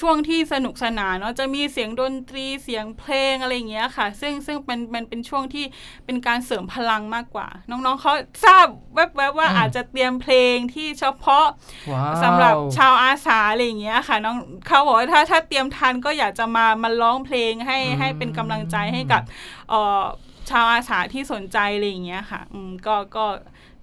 [0.00, 5.64] ช่วงที่สนุกสนานเนาะจะมีเสียงดนตรีเสียงเพลงอะไรอย่างเงี้ยค่ะ ซึ่งซึ่งเป็นมันเป็นช่วงที่
[6.04, 8.12] เป็นการเสริมพลังมากกว่า น้องๆเขา
[8.44, 11.46] ทราบแวบๆว่าอืมอาจจะเตรียมเพลงที่เฉพาะ
[11.92, 19.22] ว้าวสำหรับชาวอาสาอะไรอย่างเงี้ยค่ะน้องเขาบอกว่าถ้าถ้าเตรียมทันก็อยากจะมามาร้องเพลงให้อืมให้เป็นกำลังใจให้กับ
[19.70, 20.02] เอ่อ
[20.50, 23.26] ชาวอาสาที่สนใจอะไรอย่างเงี้ยค่ะอืมก็ก็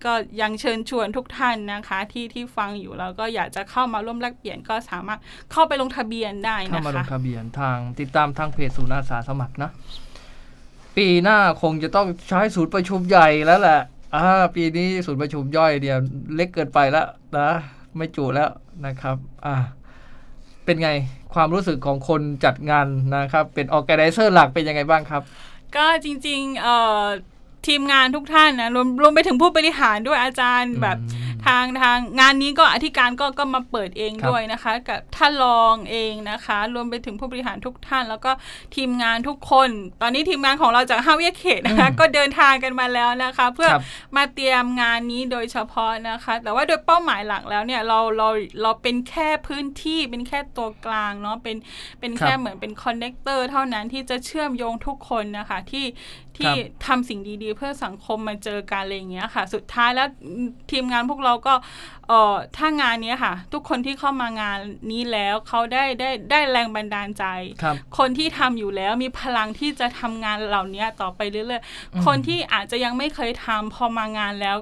[0.06, 5.20] ก็ยังเชิญชวนทุกท่านนะคะ ที่ที่ฟังอยู่แล้วก็อยากจะเข้ามาร่วมแลกเปลี่ยนก็สามารถ
[5.52, 9.72] เข้าไปลงทะเบียนได้เข้านะมาลคะงทะเบียนทางติดตามทางเพจศูนย์อาสาสมัครนะ
[10.98, 13.80] ปีหน้าคงจะต้องใช้ศูนย์ประชุมใหญ่แล้วแหละ
[14.16, 14.26] อ่า
[14.56, 15.98] ปีนี้ศูนย์ประชุมย่อยเดียว
[16.36, 17.50] เล็กเกินไปแล้วนะ
[17.98, 18.50] ไม่จุแล้ว
[18.86, 19.56] นะครับอ่า
[20.66, 20.90] เป็นไง
[21.34, 25.22] ความรู้สึกของคนจัดงานนะครับ เป็นออแกไนเซอร์หลักเป็นยังไงบ้างครับ
[25.76, 27.02] ก็จริงๆเอ่อ
[27.68, 38.32] ทีมงานทุกท่านนะรวมรวมไปถึงผู้บริหารด้วยอาจารย์แบบอืม ทางทางงานนี้ก็อธิการก็ก็มาเปิดเองครับด้วยนะคะกับท่านรองเองนะคะ รวมไปถึงผู้บริหารทุกท่าน แล้วก็
[38.76, 39.70] ทีมงานทุกคน
[40.02, 43.82] ตอนนี้ทีมงานของเราจากห้าวิทยาเขตนะคะอืมก็เดินทางกันมาแล้วนะคะ เพื่อครับ
[44.16, 48.30] มาเตรียมงานนี้โดยเฉพาะนะคะ แต่ว่าโดยเป้าหมายหลักแล้วเนี่ยเราเรา
[48.62, 51.58] เราเป็นแค่พื้นที่เป็นแค่ตัวกลางเนาะเป็น
[52.00, 55.86] เป็นแค่ครับเหมือนเป็น connector เท่านั้นที่จะเชื่อมโยงทุกคนนะคะที่
[56.38, 56.54] ที่
[56.86, 60.08] ทำสิ่งดีๆ เพื่อสังคมมาเจอกันอะไรอย่างเงี้ยค่ะ สุดท้ายแล้ว
[60.72, 61.54] ทีมงานพวกเราก็
[62.08, 64.58] เอ่อถ้างานเนี้ยค่ะ ทุกคนที่เข้ามางาน
[64.92, 67.26] นี้แล้วเขาได้ได้ได้แรงบันดาลใจ
[67.62, 71.62] ครับคนที่ทำอยู่แล้วมีพลังที่จะทำงานเหล่านี้ต่อไปเรื่อย
[71.94, 74.58] อืมๆคนที่อาจจะยังไม่เคยทำพอมางานแล้ว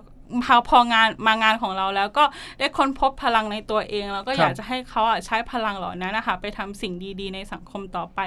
[0.45, 2.23] พอพองานมางานของเราแล้วก็
[2.59, 8.19] ได้ค้นพบพลังในตัวเอง แล้วก็ครับอยากจะให้เขาอะใช้พลังเหล่านั้นนะคะไปทำสิ่งดี ๆ ในสังคมต่อไป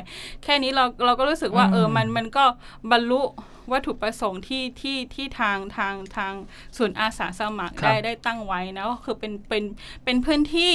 [0.43, 2.45] แค่นี้เราเราก็รู้สึกว่าอืมเออมันมันก็
[2.91, 3.21] บรรลุ
[3.73, 6.33] วัตถุประสงค์ที่ที่ที่ทางทางทาง
[6.77, 9.65] ศูนย์อาสาสมัครครับได้ได้ตั้งไว้นะก็คือเป็นเป็น
[10.05, 10.75] เป็นพื้นที่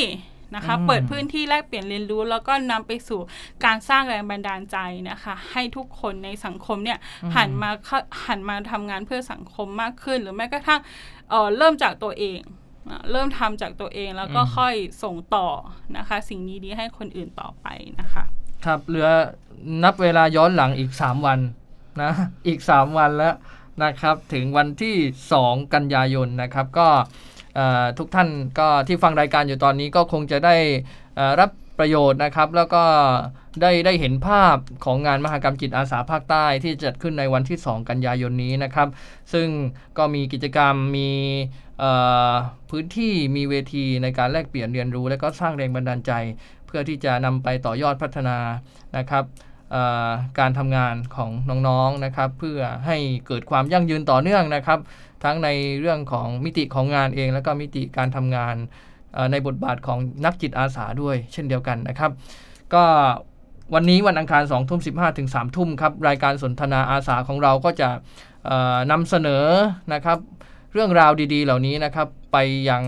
[0.55, 3.19] นะคะอืมเปิดพื้นที่แลกเปลี่ยนเรียนรู้ แล้วก็นำไปสู่
[3.65, 4.77] การสร้างแรงบันดาลใจ
[5.09, 10.79] นะคะ ให้ทุกคนในสังคมเนี่ยอืมหันมาเข้าหันมาทำงานเพื่อสังคมมากขึ้น หรือแม้กระทั่ง
[11.29, 12.39] เอ่อเริ่มจากตัวเอง
[12.89, 14.73] อะเริ่มทำจากตัวเองแล้วก็อืมค่อย
[15.03, 15.47] ส่งต่อ
[15.97, 17.67] นะคะ สิ่งดีๆให้คนอื่นต่อไป
[17.99, 18.23] นะคะ
[18.65, 19.09] ครับเหลือ
[19.83, 21.39] นับเวลาย้อนหลังอีกสามวัน
[22.01, 22.11] นะ
[22.47, 23.35] อีกสามวันแล้ว
[23.83, 24.95] นะครับ ถึงวันที่
[25.35, 26.87] 2 กันยายนนะครับก็
[27.55, 30.55] เอ่อทุกท่านก็ที่ฟังรายการอยู่ตอนนี้ก็คงจะได้
[31.15, 31.49] เอ่อรับ
[31.79, 32.83] ประโยชน์นะครับ แล้วก็
[33.61, 38.87] ได้ได้เห็นภาพของงานมหกรรมจิตอาสาภาคใต้ที่จัดขึ้นในวันที่ 2 กันยายนนี้นะครับ
[39.33, 39.47] ซึ่ง
[39.97, 41.11] ก็มีกิจกรรมมี
[42.69, 46.11] พื้นที่มีเวทีในการแลกเปลี่ยนเรียนรู้ และก็สร้างแรงบันดาลใจ
[46.67, 48.37] เพื่อที่จะนำไปต่อยอดพัฒนา
[48.97, 49.23] นะครับ
[50.39, 51.31] การทำงานของ
[51.67, 52.97] น้องๆนะครับ เพื่อให้
[53.27, 54.79] เกิดความยั่งยืนต่อเนื่องนะครับ
[55.23, 55.49] ทั้งใน
[55.79, 58.55] เรื่องของมิติของงานเอง แล้วก็มิติการทำงาน
[59.31, 62.11] ในบทบาทของนักจิตอาสาด้วย เช่นเดียวกันนะครับ
[62.73, 62.83] ก็
[63.73, 67.89] วันนี้วันอังคาร2ทุ่ม15 ถึง3ทุ่มครับ รายการสนทนาอาสาของเราก็จะ
[68.91, 69.45] นำเสนอ
[69.93, 70.19] นะครับ
[70.73, 72.37] เรื่องราวดีๆ เหล่านี้นะครับไป
[72.69, 72.83] ยัง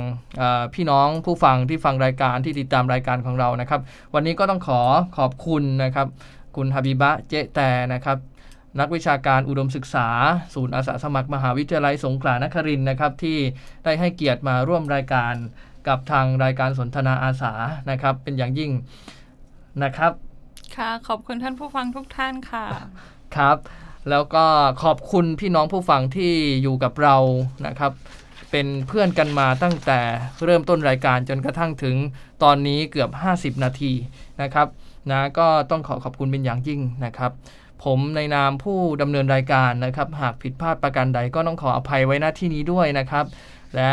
[0.74, 3.82] พี่น้องผู้ฟังที่ฟังรายการที่ติดตามรายการของเรานะครับ
[4.14, 4.82] วันนี้ก็ต้องขอ
[5.18, 6.08] ขอบคุณนะครับ
[6.56, 7.60] คุณฮาบิบะเจแต
[7.94, 8.18] นะครับ
[8.80, 10.08] นักวิชาการอุดมศึกษา
[10.54, 13.38] ศูนย์อาสาสมัครมหาวิทยาลัยสงขลานครินนะครับที่
[13.84, 15.34] ได้ให้เกียรติมาร่วมรายการ
[15.88, 17.54] กับทางรายการสนทนาอาสา
[17.92, 18.72] นะครับ เป็นอย่างยิ่ง
[19.84, 20.12] นะครับ
[20.76, 22.66] ค่ะ ขอบคุณท่านผู้ฟังทุกท่านค่ะ
[23.36, 23.58] ครับ
[24.10, 24.46] แล้วก็
[24.84, 27.16] ขอบคุณพี่น้องผู้ฟังที่อยู่กับเรา
[27.68, 27.92] นะครับ
[28.52, 30.00] เป็นเพื่อนกันมาตั้งแต่
[30.46, 31.96] เริ่มต้นรายการจนกระทั่งถึง
[32.44, 33.94] ตอนนี้เกือบ 50 นาที
[34.42, 34.68] นะครับ
[35.12, 37.32] นะก็ต้องขอขอบคุณเป็นอย่างยิ่งนะครับ
[37.84, 43.26] ผมในนามผู้ดำเนินรายการนะครับ หากผิดพลาดประการใดก็ต้องขออภัยไว้หน้าที่นี้ด้วยนะครับ
[43.76, 43.92] และ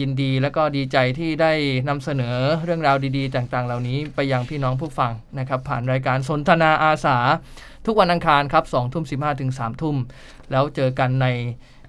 [0.00, 1.52] ยินดีและก็ดีใจที่ได้
[1.88, 7.16] นำเสนอเรื่องราวดีๆ ต่างๆ เหล่านี้ไปยังพี่น้องผู้ฟังนะครับ ผ่านรายการสนทนาอาสา
[7.86, 9.96] ทุกวันอังคารครับสองทุ่มสิบห้าถึงสามทุ่ม
[10.50, 11.26] แล้วเจอกันใน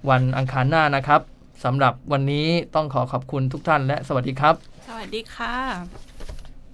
[0.08, 1.20] วันอังคารหน้านะครับ
[1.64, 4.54] สำหรับวันนี้ต้องขอขอบคุณทุกท่านและสวัสดีครับ
[4.88, 5.54] สวัสดีค่ะ